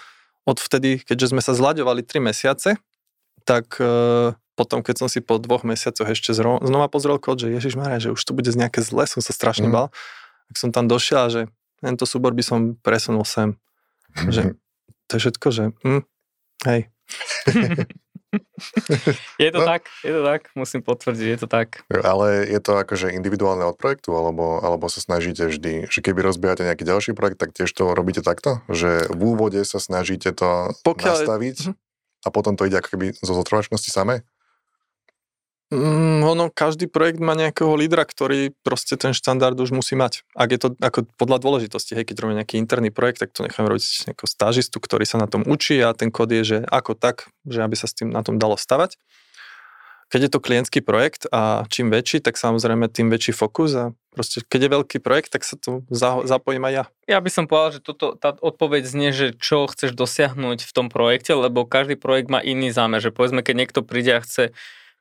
[0.49, 2.81] odvtedy, keďže sme sa zlaďovali tri mesiace,
[3.45, 7.53] tak e, potom, keď som si po dvoch mesiacoch ešte zro, znova pozrel kód, že
[7.53, 9.73] Ježiš Maria, že už to bude z nejaké zle, som sa strašne mm.
[9.73, 9.87] bal,
[10.49, 11.41] tak som tam došiel a že
[11.77, 13.53] tento súbor by som presunul sem.
[14.17, 14.33] Mm.
[14.33, 14.41] Že
[15.05, 16.01] to je všetko, že hm,
[16.65, 16.81] hej.
[19.43, 19.65] je to no.
[19.65, 21.81] tak, je to tak, musím potvrdiť, je to tak.
[21.89, 26.65] Ale je to akože individuálne od projektu, alebo, alebo sa snažíte vždy, že keby rozbiehate
[26.65, 28.61] nejaký ďalší projekt, tak tiež to robíte takto?
[28.69, 31.25] Že v úvode sa snažíte to Pokiaľ...
[31.25, 31.73] nastaviť mhm.
[32.25, 34.21] a potom to ide ako keby zo zotrvačnosti samé?
[35.69, 40.25] Mm, ono, každý projekt má nejakého lídra, ktorý proste ten štandard už musí mať.
[40.34, 43.69] Ak je to ako podľa dôležitosti, hej, keď robíme nejaký interný projekt, tak to nechám
[43.69, 47.29] robiť nejakého stážistu, ktorý sa na tom učí a ten kód je, že ako tak,
[47.45, 48.97] že aby sa s tým na tom dalo stavať.
[50.10, 54.41] Keď je to klientský projekt a čím väčší, tak samozrejme tým väčší fokus a proste
[54.41, 55.86] keď je veľký projekt, tak sa tu
[56.25, 56.84] zapojím aj ja.
[57.05, 60.89] Ja by som povedal, že toto, tá odpoveď znie, že čo chceš dosiahnuť v tom
[60.89, 64.49] projekte, lebo každý projekt má iný zámer, že povedzme, keď niekto príde a chce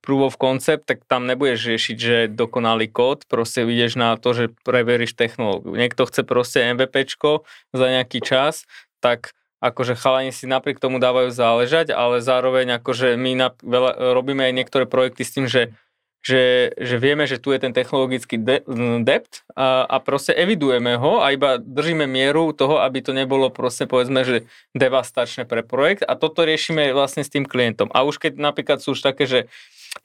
[0.00, 4.44] proof of concept, tak tam nebudeš riešiť, že dokonalý kód, proste ideš na to, že
[4.62, 5.74] preveríš technológiu.
[5.74, 8.64] Niekto chce proste MVPčko za nejaký čas,
[9.02, 14.46] tak akože chalani si napriek tomu dávajú záležať, ale zároveň akože my na, veľa, robíme
[14.46, 15.74] aj niektoré projekty s tým, že
[16.18, 18.66] že, že vieme, že tu je ten technologický de-
[19.06, 23.86] dept a, a proste evidujeme ho a iba držíme mieru toho, aby to nebolo proste
[23.86, 27.88] povedzme, že devastačné pre projekt a toto riešime vlastne s tým klientom.
[27.94, 29.46] A už keď napríklad sú už také, že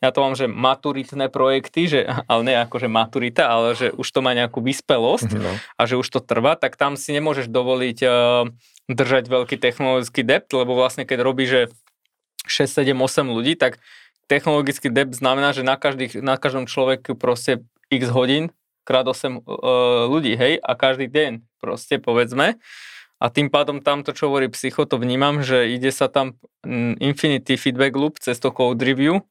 [0.03, 4.07] ja to mám, že maturitné projekty, že, ale nie ako, že maturita, ale že už
[4.07, 5.51] to má nejakú vyspelosť no.
[5.79, 8.47] a že už to trvá, tak tam si nemôžeš dovoliť uh,
[8.91, 11.71] držať veľký technologický dept, lebo vlastne keď robí, že
[12.47, 13.79] 6, 7, 8 ľudí, tak
[14.27, 18.51] technologický dept znamená, že na, každý, na každom človeku proste x hodín
[18.83, 19.71] krát 8 uh, e,
[20.11, 22.59] ľudí, hej, a každý deň proste povedzme.
[23.23, 26.35] A tým pádom tamto, čo hovorí psycho, to vnímam, že ide sa tam
[26.67, 29.23] mm, infinity feedback loop cez to code review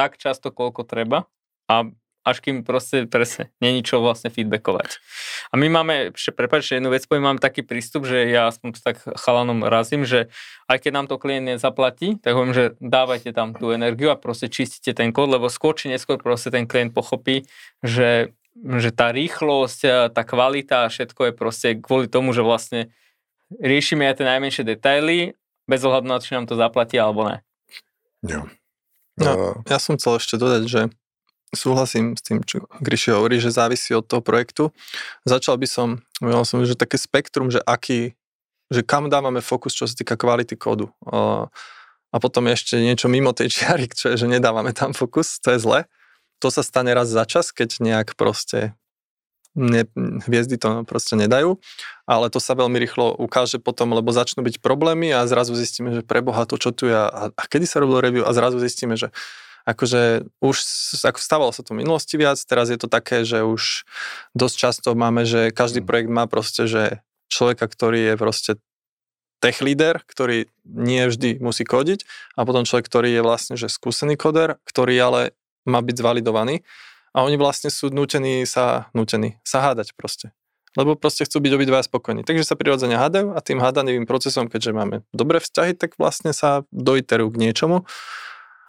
[0.00, 1.28] tak často, koľko treba
[1.68, 1.92] a
[2.24, 5.00] až kým proste presne není čo vlastne feedbackovať.
[5.52, 5.94] A my máme,
[6.36, 10.28] prepáč, jednu vec poviem, mám taký prístup, že ja aspoň tak chalanom razím, že
[10.68, 14.52] aj keď nám to klient nezaplatí, tak hovorím, že dávajte tam tú energiu a proste
[14.52, 17.48] čistite ten kód, lebo skôr či neskôr proste ten klient pochopí,
[17.80, 22.92] že, že tá rýchlosť, tá kvalita a všetko je proste kvôli tomu, že vlastne
[23.64, 27.36] riešime aj tie najmenšie detaily, bez ohľadu na to, či nám to zaplatí alebo ne.
[28.20, 28.44] Jo.
[29.20, 30.80] No, ja som chcel ešte dodať, že
[31.52, 34.72] súhlasím s tým, čo Gryši hovorí, že závisí od toho projektu.
[35.28, 38.16] Začal by som, povedal som, že také spektrum, že aký,
[38.70, 40.88] že kam dávame fokus, čo sa týka kvality kódu.
[42.10, 45.58] A potom ešte niečo mimo tej čiary, čo je, že nedávame tam fokus, to je
[45.62, 45.80] zle.
[46.40, 48.72] To sa stane raz za čas, keď nejak proste
[49.54, 49.86] ne,
[50.26, 51.58] hviezdy to proste nedajú,
[52.06, 56.02] ale to sa veľmi rýchlo ukáže potom, lebo začnú byť problémy a zrazu zistíme, že
[56.06, 59.10] preboha to, čo tu je a, a kedy sa robilo review a zrazu zistíme, že
[59.68, 60.56] akože už
[61.04, 63.84] ako stávalo sa to v minulosti viac, teraz je to také, že už
[64.32, 65.86] dosť často máme, že každý mm.
[65.86, 68.52] projekt má proste, že človeka, ktorý je proste
[69.40, 72.04] tech leader, ktorý nie vždy musí kodiť
[72.36, 75.22] a potom človek, ktorý je vlastne že skúsený koder, ktorý ale
[75.64, 76.64] má byť zvalidovaný
[77.10, 80.30] a oni vlastne sú nutení sa, nutení sa hádať proste.
[80.78, 82.22] Lebo proste chcú byť obidva spokojní.
[82.22, 86.62] Takže sa prirodzene hádajú a tým hádaným procesom, keďže máme dobré vzťahy, tak vlastne sa
[86.70, 87.82] dojterujú k niečomu.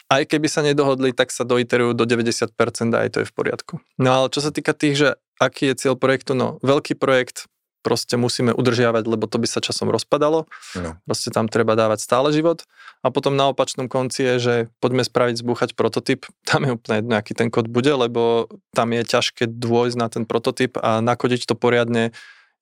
[0.10, 2.52] Aj keby sa nedohodli, tak sa dojterujú do 90%
[2.98, 3.74] a aj to je v poriadku.
[4.02, 7.46] No ale čo sa týka tých, že aký je cieľ projektu, no veľký projekt,
[7.82, 10.46] proste musíme udržiavať, lebo to by sa časom rozpadalo.
[10.78, 10.98] No.
[11.06, 12.64] Proste tam treba dávať stále život.
[13.02, 16.30] A potom na opačnom konci je, že poďme spraviť, zbúchať prototyp.
[16.50, 20.24] Tam je úplne jedno, aký ten kód bude, lebo tam je ťažké dôjsť na ten
[20.28, 22.12] prototyp a nakodiť to poriadne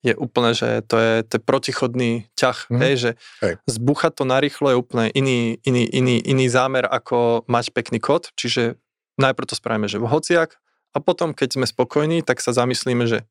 [0.00, 2.78] je úplne, že to je, to je protichodný ťah, mm.
[2.80, 3.10] hej, že
[3.44, 3.54] hej.
[3.68, 8.80] zbúchať to narýchlo je úplne iný, iný, iný, iný zámer, ako mať pekný kód, čiže
[9.20, 10.56] najprv to spravíme, že v hociak
[10.96, 13.28] a potom, keď sme spokojní, tak sa zamyslíme, že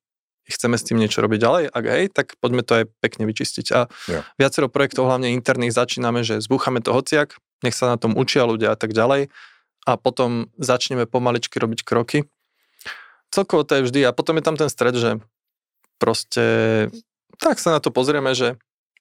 [0.49, 3.67] chceme s tým niečo robiť ďalej, ak hej, tak poďme to aj pekne vyčistiť.
[3.73, 4.21] A ja.
[4.35, 8.73] viacero projektov, hlavne interných, začíname, že zbúchame to hociak, nech sa na tom učia ľudia
[8.73, 9.29] a tak ďalej
[9.88, 12.27] a potom začneme pomaličky robiť kroky.
[13.29, 15.21] Celkovo to je vždy a potom je tam ten stred, že
[16.01, 16.45] proste
[17.38, 18.57] tak sa na to pozrieme, že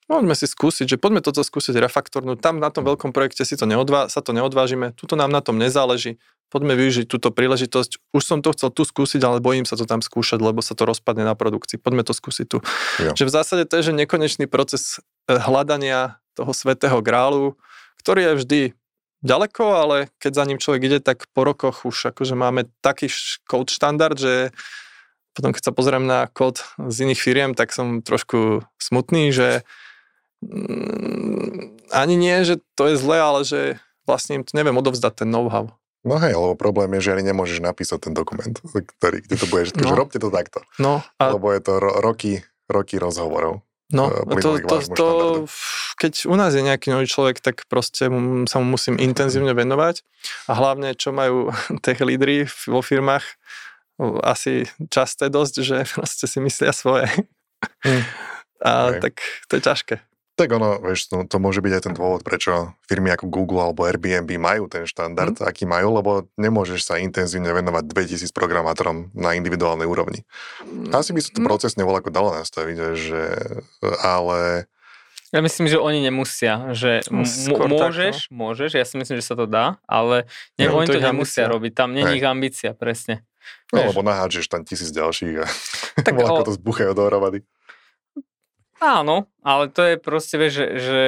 [0.09, 2.41] poďme si skúsiť, že poďme toto skúsiť refaktornúť.
[2.41, 5.61] Tam na tom veľkom projekte si to neodvá, sa to neodvážime, tuto nám na tom
[5.61, 6.17] nezáleží
[6.49, 8.13] poďme využiť túto príležitosť.
[8.13, 10.89] Už som to chcel tu skúsiť, ale bojím sa to tam skúšať, lebo sa to
[10.89, 11.77] rozpadne na produkcii.
[11.77, 12.59] Poďme to skúsiť tu.
[13.01, 13.13] Jo.
[13.13, 17.55] Že v zásade to je že nekonečný proces eh, hľadania toho svetého grálu,
[18.01, 18.61] ktorý je vždy
[19.21, 23.11] ďaleko, ale keď za ním človek ide, tak po rokoch už akože máme taký
[23.45, 24.55] code štandard, že
[25.35, 29.67] potom keď sa pozriem na kód z iných firiem, tak som trošku smutný, že
[31.91, 33.61] ani nie, že to je zlé, ale že
[34.07, 35.75] vlastne im to neviem odovzdať ten know-how.
[36.07, 39.75] No hej, lebo problém je, že ani nemôžeš napísať ten dokument, ktorý, kde to budeš,
[39.75, 39.93] no.
[39.93, 40.63] že robte to takto.
[40.79, 41.25] No, a...
[41.35, 43.67] Lebo je to ro- roky, roky rozhovorov.
[43.89, 45.07] No, e, to, to, to,
[45.97, 48.07] keď u nás je nejaký nový človek, tak proste
[48.47, 50.05] sa mu musím intenzívne venovať
[50.45, 51.51] a hlavne, čo majú
[51.85, 53.25] tech lídry vo firmách,
[54.23, 57.11] asi časté dosť, že proste si myslia svoje.
[57.83, 58.03] Mm.
[58.63, 59.01] A okay.
[59.03, 59.15] tak
[59.51, 59.95] to je ťažké.
[60.39, 63.83] Tak ono, vieš, no, to môže byť aj ten dôvod, prečo firmy ako Google alebo
[63.91, 65.43] Airbnb majú ten štandard, mm.
[65.43, 70.23] aký majú, lebo nemôžeš sa intenzívne venovať 2000 programátorom na individuálnej úrovni.
[70.63, 70.95] Mm.
[70.95, 71.49] Asi by sa to mm.
[71.51, 73.23] procesne voľako dalo nastaviť, že,
[73.99, 74.71] ale...
[75.35, 77.27] Ja myslím, že oni nemusia, že m-
[77.67, 78.39] môžeš, tak, no.
[78.39, 81.51] môžeš, ja si myslím, že sa to dá, ale ne, no, oni to, to nemusia
[81.51, 83.27] robiť, tam není ich ambícia, presne.
[83.75, 85.47] No, lebo nahádžeš tam tisíc ďalších a
[86.07, 87.43] tak voľako to zbuchajú dohromady.
[88.79, 91.01] Áno, ale to je proste, vieš, že, že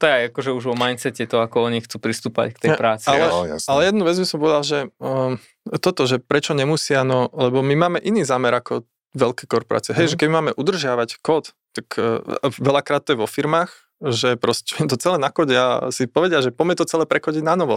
[0.00, 3.12] to je akože už o mindsete to, ako oni chcú pristúpať k tej práci.
[3.12, 5.36] Ale, no, ale jednu vec by som povedal, že um,
[5.84, 9.92] toto, že prečo nemusia, no, lebo my máme iný zámer ako veľké korporácie.
[9.92, 9.98] Mm.
[10.00, 10.12] Hej, mhm.
[10.12, 12.24] že keď máme udržiavať kód, tak uh,
[12.56, 16.80] veľakrát to je vo firmách, že proste to celé nakodia a si povedia, že poďme
[16.80, 17.76] to celé prekodiť na novo.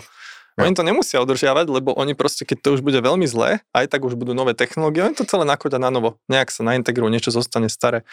[0.57, 0.67] Ja.
[0.67, 4.03] Oni to nemusia udržiavať, lebo oni proste, keď to už bude veľmi zlé, aj tak
[4.03, 6.19] už budú nové technológie, oni to celé nakodia na novo.
[6.27, 8.03] Nejak sa naintegrujú, niečo zostane staré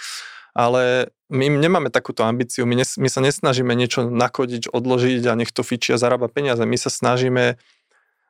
[0.56, 5.52] ale my nemáme takúto ambíciu, my, nes, my sa nesnažíme niečo nakodiť, odložiť a nech
[5.52, 6.64] to fičí a zarába peniaze.
[6.64, 7.60] My sa snažíme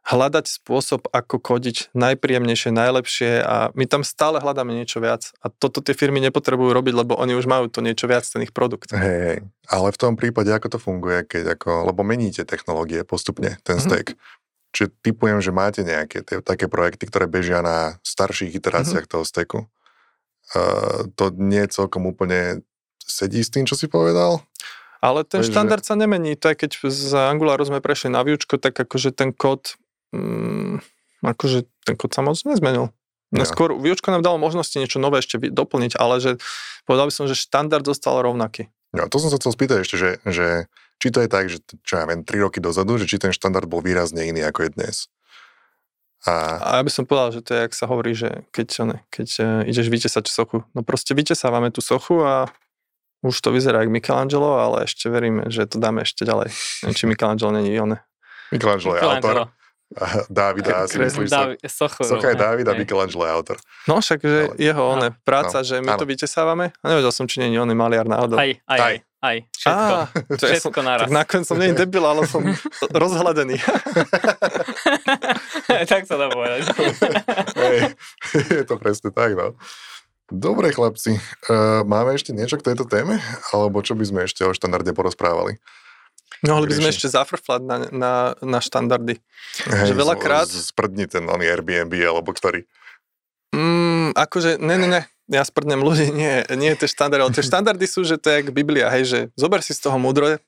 [0.07, 5.35] hľadať spôsob, ako kodiť najpríjemnejšie, najlepšie a my tam stále hľadáme niečo viac.
[5.43, 8.55] A toto tie firmy nepotrebujú robiť, lebo oni už majú to niečo viac, ten ich
[8.55, 8.95] produkt.
[8.95, 9.39] Hej, hej.
[9.67, 13.83] Ale v tom prípade, ako to funguje, keď ako, lebo meníte technológie postupne, ten mhm.
[13.83, 14.07] stack.
[14.15, 14.35] Mm-hmm.
[14.77, 19.15] Čiže typujem, že máte nejaké tie, také projekty, ktoré bežia na starších iteráciách mm-hmm.
[19.19, 19.25] toho
[21.17, 22.63] to nie celkom úplne
[23.03, 24.43] sedí s tým, čo si povedal.
[25.05, 25.53] Ale ten Takže...
[25.53, 26.35] štandard sa nemení.
[26.41, 29.79] To je keď z Angularu sme prešli na výučko, tak akože ten kód,
[30.11, 30.83] mm,
[31.23, 32.91] akože ten kód sa moc nezmenil.
[33.35, 33.49] No ja.
[33.49, 36.31] skôr výučko nám dalo možnosti niečo nové ešte doplniť, ale že
[36.87, 38.71] povedal by som, že štandard zostal rovnaký.
[38.95, 40.47] Ja, to som sa chcel spýtať ešte, že, že
[41.03, 43.67] či to je tak, že čo ja viem, 3 roky dozadu, že či ten štandard
[43.67, 44.97] bol výrazne iný ako je dnes.
[46.27, 46.59] A...
[46.59, 49.29] a ja by som povedal, že to je, jak sa hovorí, že keď, ne, keď
[49.39, 52.51] uh, ideš vytesať sochu, no proste vytesávame tú sochu a
[53.23, 56.51] už to vyzerá ako Michelangelo, ale ešte veríme, že to dáme ešte ďalej.
[56.83, 57.99] Neviem, či Michelangelo není on.
[58.51, 59.37] Michelangelo je autor.
[60.27, 63.57] Dávida, asi myslíš, Dávi, socha, socha je Dávida, Michelangelo je autor.
[63.87, 66.01] No však, že ale, jeho no, one, práca, no, že my áno.
[66.03, 68.35] to vytesávame, a nevedel som, či nie je on maliar náhodou.
[68.35, 68.97] Aj, aj, aj.
[69.17, 69.95] Aj, všetko.
[69.97, 70.07] Á,
[70.39, 71.07] všetko som, naraz.
[71.09, 72.43] Tak nakoniec som nie debil, ale som
[73.03, 73.57] rozhľadený.
[75.91, 76.67] tak sa dá povedať.
[77.57, 77.79] Hej,
[78.61, 79.59] je to presne tak, no.
[80.27, 81.23] Dobre, chlapci.
[81.47, 83.23] Uh, máme ešte niečo k tejto téme?
[83.55, 85.63] Alebo čo by sme ešte o štandarde porozprávali?
[86.43, 89.23] No, ale by sme ešte zafrflať na, na, na štandardy.
[89.71, 90.51] Hej, že veľakrát...
[90.51, 92.67] Sprdni ten on Airbnb, alebo ktorý?
[93.55, 97.47] Mm, akože, ne, ne, ne ja sprdnem ľudí, nie, nie je to štandard, ale tie
[97.47, 100.39] štandardy sú, že to je jak Biblia, hej, že zober si z toho múdro,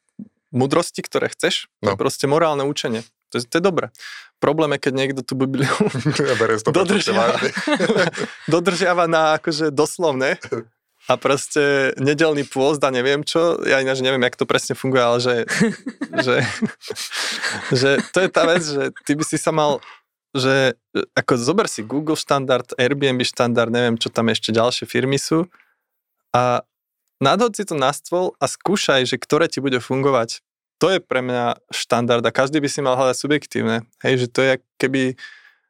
[0.55, 1.92] múdrosti, ktoré chceš, no.
[1.92, 3.03] to je proste morálne učenie.
[3.33, 3.93] To je, to je dobré.
[4.38, 5.71] Problém je, keď niekto tú Bibliu
[6.79, 7.37] dodržiava,
[8.55, 10.38] dodržiava na akože doslovne
[11.09, 15.19] a proste nedelný pôzd a neviem čo, ja ináč neviem, jak to presne funguje, ale
[15.25, 15.35] že,
[16.27, 16.37] že,
[17.73, 19.81] že to je tá vec, že ty by si sa mal
[20.37, 20.77] že
[21.17, 25.49] ako zober si Google štandard, Airbnb štandard, neviem, čo tam ešte ďalšie firmy sú
[26.37, 26.61] a
[27.17, 30.45] nadhod si to na stôl a skúšaj, že ktoré ti bude fungovať.
[30.79, 33.83] To je pre mňa štandard a každý by si mal hľadať subjektívne.
[34.03, 35.19] Hej, že to je keby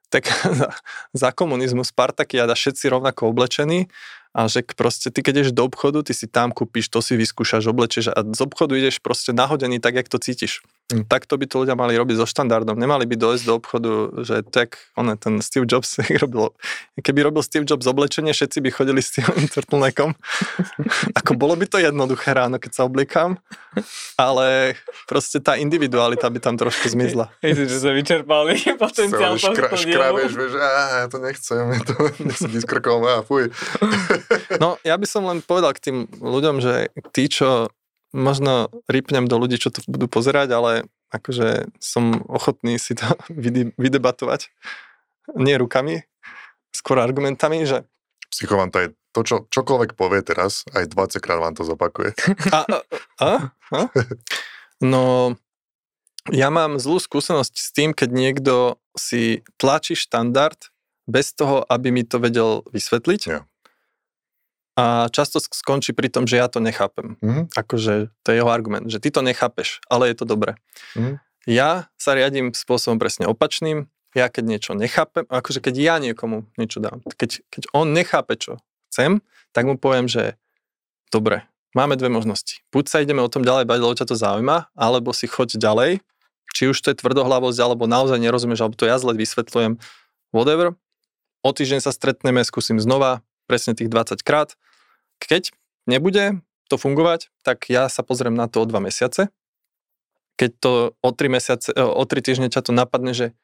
[0.09, 0.29] tak
[1.17, 3.89] za komunizmu Spartakiada všetci rovnako oblečení
[4.37, 7.65] a že proste ty keď ideš do obchodu, ty si tam kúpiš, to si vyskúšaš,
[7.69, 10.61] oblečeš a z obchodu ideš proste nahodený tak, jak to cítiš.
[10.89, 11.05] Mm.
[11.05, 12.81] Takto by to ľudia mali robiť so štandardom.
[12.81, 13.93] Nemali by dojsť do obchodu,
[14.25, 16.57] že tak, on ten Steve Jobs robil,
[16.97, 20.17] keby robil Steve Jobs oblečenie, všetci by chodili s tým turtleneckom.
[21.13, 23.37] Ako bolo by to jednoduché ráno, keď sa obliekam,
[24.17, 27.37] ale proste tá individualita by tam trošku zmizla.
[27.45, 31.95] Myslím, že sme vyčerpali potenciál škra, škrabeš, vieš, á, ja to nechcem, ja to
[32.25, 33.53] nechcem ísť krkom, á, fuj.
[34.57, 37.69] No, ja by som len povedal k tým ľuďom, že tí, čo
[38.13, 40.73] možno rýpnem do ľudí, čo to budú pozerať, ale
[41.13, 43.05] akože som ochotný si to
[43.83, 44.53] vydebatovať.
[45.37, 46.09] Nie rukami,
[46.73, 47.85] skôr argumentami, že...
[48.29, 48.93] Psycho vám to
[49.25, 52.13] čo, čokoľvek povie teraz, aj 20 krát vám to zopakuje.
[52.55, 52.79] A, a,
[53.19, 53.31] a?
[53.75, 53.81] a?
[54.79, 55.35] No,
[56.31, 58.55] ja mám zlú skúsenosť s tým, keď niekto
[58.95, 60.71] si tlačí štandard
[61.09, 63.21] bez toho, aby mi to vedel vysvetliť.
[63.27, 63.41] Jo.
[64.79, 67.19] A často sk- skončí pri tom, že ja to nechápem.
[67.19, 67.51] Mhm.
[67.59, 70.55] Akože to je jeho argument, že ty to nechápeš, ale je to dobré.
[70.95, 71.19] Mhm.
[71.51, 73.91] Ja sa riadím spôsobom presne opačným.
[74.15, 78.63] Ja keď niečo nechápem, akože keď ja niekomu niečo dám, keď, keď on nechápe, čo
[78.89, 79.21] chcem,
[79.53, 80.39] tak mu poviem, že
[81.13, 81.45] dobre,
[81.77, 82.65] máme dve možnosti.
[82.73, 86.01] Buď sa ideme o tom ďalej bať, lebo ťa to zaujíma, alebo si choď ďalej,
[86.57, 89.77] či už to je tvrdohlavosť, alebo naozaj nerozumieš, alebo to ja zle vysvetľujem,
[90.33, 90.73] whatever.
[91.45, 94.57] O týždeň sa stretneme, skúsim znova, presne tých 20 krát.
[95.19, 95.55] Keď
[95.87, 99.33] nebude to fungovať, tak ja sa pozriem na to o dva mesiace.
[100.39, 103.35] Keď to o 3, mesiace, e, o 3 týždne ťa to napadne, že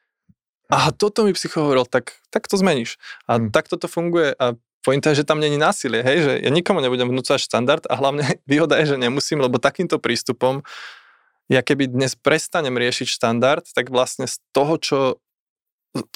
[0.71, 2.95] aha, toto mi psycho hovoril, tak, tak to zmeníš.
[3.27, 3.51] A Hmm.
[3.51, 4.55] takto to funguje a
[4.85, 8.23] pointa je, že tam není násilie, hej, že ja nikomu nebudem vnúcať štandard a hlavne
[8.49, 10.61] výhoda je, že nemusím, lebo takýmto prístupom
[11.45, 14.97] ja keby dnes prestanem riešiť štandard, tak vlastne z toho, čo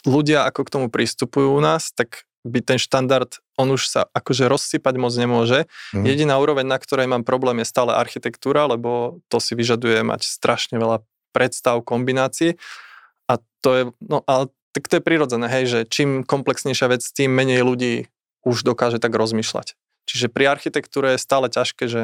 [0.01, 4.49] ľudia ako k tomu pristupujú u nás, tak by ten štandard, on už sa akože
[4.49, 5.69] rozsypať moc nemôže.
[5.93, 6.05] Mhm.
[6.05, 10.81] Jediná úroveň, na ktorej mám problém, je stále architektúra, lebo to si vyžaduje mať strašne
[10.81, 12.57] veľa predstav, kombinácií.
[13.29, 17.29] A to je, no ale tak to je prirodzené, hej, že čím komplexnejšia vec, tým
[17.29, 18.09] menej ľudí
[18.45, 19.77] už dokáže tak rozmýšľať.
[20.09, 22.03] Čiže pri architektúre je stále ťažké, že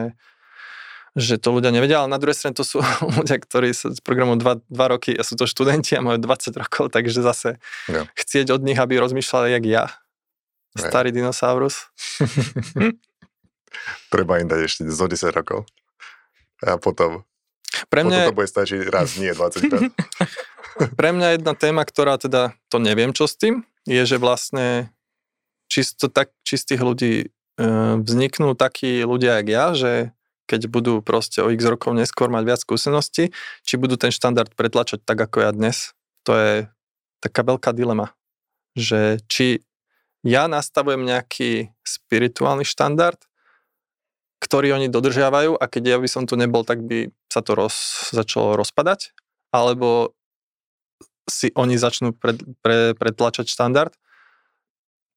[1.16, 2.84] že to ľudia nevedia, ale na druhej strane to sú
[3.18, 6.92] ľudia, ktorí sa s programom 2, roky a sú to študenti a majú 20 rokov,
[6.92, 7.50] takže zase
[7.88, 8.04] Jo.
[8.20, 9.86] chcieť od nich, aby rozmýšľali jak ja.
[10.76, 11.88] Starý dinosaurus.
[14.14, 15.68] Treba im dať ešte zo 10 rokov.
[16.64, 17.24] A potom,
[17.92, 19.92] Pre potom mňa, to bude stačiť raz, nie 20 krát.
[21.00, 24.92] pre mňa jedna téma, ktorá teda, to neviem čo s tým, je, že vlastne
[25.68, 27.28] čisto tak, čistých ľudí e,
[28.00, 29.92] vzniknú takí ľudia jak ja, že
[30.46, 33.34] keď budú proste o x rokov neskôr mať viac skúseností,
[33.66, 35.98] či budú ten štandard pretlačať tak, ako ja dnes.
[36.30, 36.54] To je
[37.20, 38.14] taká veľká dilema,
[38.78, 39.66] že či
[40.26, 43.22] ja nastavujem nejaký spirituálny štandard,
[44.42, 48.10] ktorý oni dodržiavajú a keď ja by som tu nebol, tak by sa to roz,
[48.10, 49.14] začalo rozpadať,
[49.54, 50.18] alebo
[51.30, 53.94] si oni začnú pred, pre, pretlačať štandard.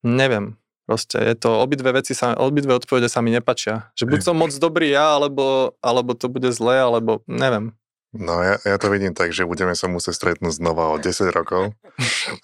[0.04, 0.60] Neviem.
[0.88, 3.92] Proste je to, obidve veci sa, obidve odpovede sa mi nepačia.
[3.92, 7.76] Že buď som moc dobrý ja, alebo, alebo to bude zlé, alebo neviem.
[8.16, 11.76] No ja, ja to vidím tak, že budeme sa musieť stretnúť znova o 10 rokov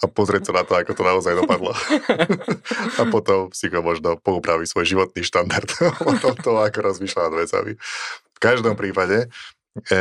[0.01, 1.73] a pozrieť sa na to, ako to naozaj dopadlo.
[3.01, 5.65] a potom si ho možno poupraví svoj životný štandard
[6.11, 7.73] o tom, to, ako rozmýšľa nad vecami.
[8.37, 9.33] V každom prípade
[9.89, 9.97] e,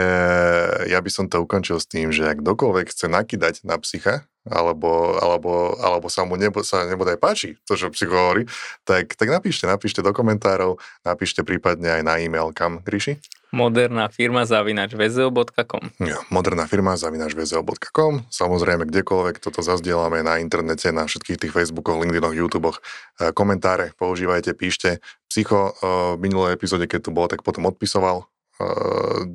[0.83, 5.15] ja by som to ukončil s tým, že ak kdokoľvek chce nakydať na psycha, alebo,
[5.23, 8.43] alebo, alebo sa mu nebo, sa nebodaj páči to, čo psycho hovorí,
[8.83, 10.75] tak, tak napíšte, napíšte do komentárov,
[11.07, 13.19] napíšte prípadne aj na e-mail kam, Gríši?
[13.53, 21.05] Moderná firma zavinač vzeo.com Jo, moderná firma zavinačvzo.com Samozrejme, kdekoľvek toto zazdielame na internete, na
[21.05, 22.81] všetkých tých Facebookoch, LinkedInoch, YouTubech.
[22.81, 25.05] E, Komentáre používajte, píšte.
[25.29, 25.71] Psycho e,
[26.17, 28.25] v minulej epizóde, keď tu bol, tak potom odpisoval
[28.57, 28.65] e,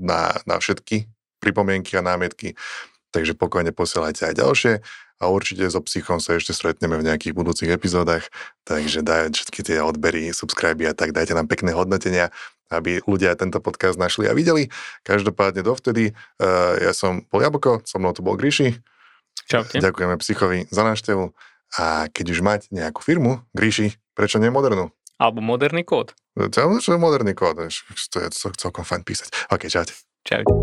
[0.02, 1.06] na, na všetky
[1.38, 2.58] pripomienky a námietky.
[3.18, 4.72] Takže pokojne posielajte aj ďalšie
[5.18, 8.30] a určite so Psychom sa ešte stretneme v nejakých budúcich epizódach,
[8.62, 12.30] takže dajte všetky tie odbery, subscribe a tak, dajte nám pekné hodnotenia,
[12.70, 14.70] aby ľudia tento podcast našli a videli.
[15.02, 18.78] Každopádne dovtedy, uh, ja som bol Jaboko, so mnou tu bol Gríši,
[19.50, 19.82] Čaute.
[19.82, 21.34] ďakujeme Psychovi za návštevu
[21.82, 24.94] a keď už mať nejakú firmu, Gríši, prečo nie modernú?
[25.18, 26.14] Alebo moderný kód.
[26.38, 27.66] Čo je moderný kód?
[28.14, 29.50] To je celkom fajn písať.
[29.50, 29.98] OK, čaute.
[30.22, 30.54] Čaute.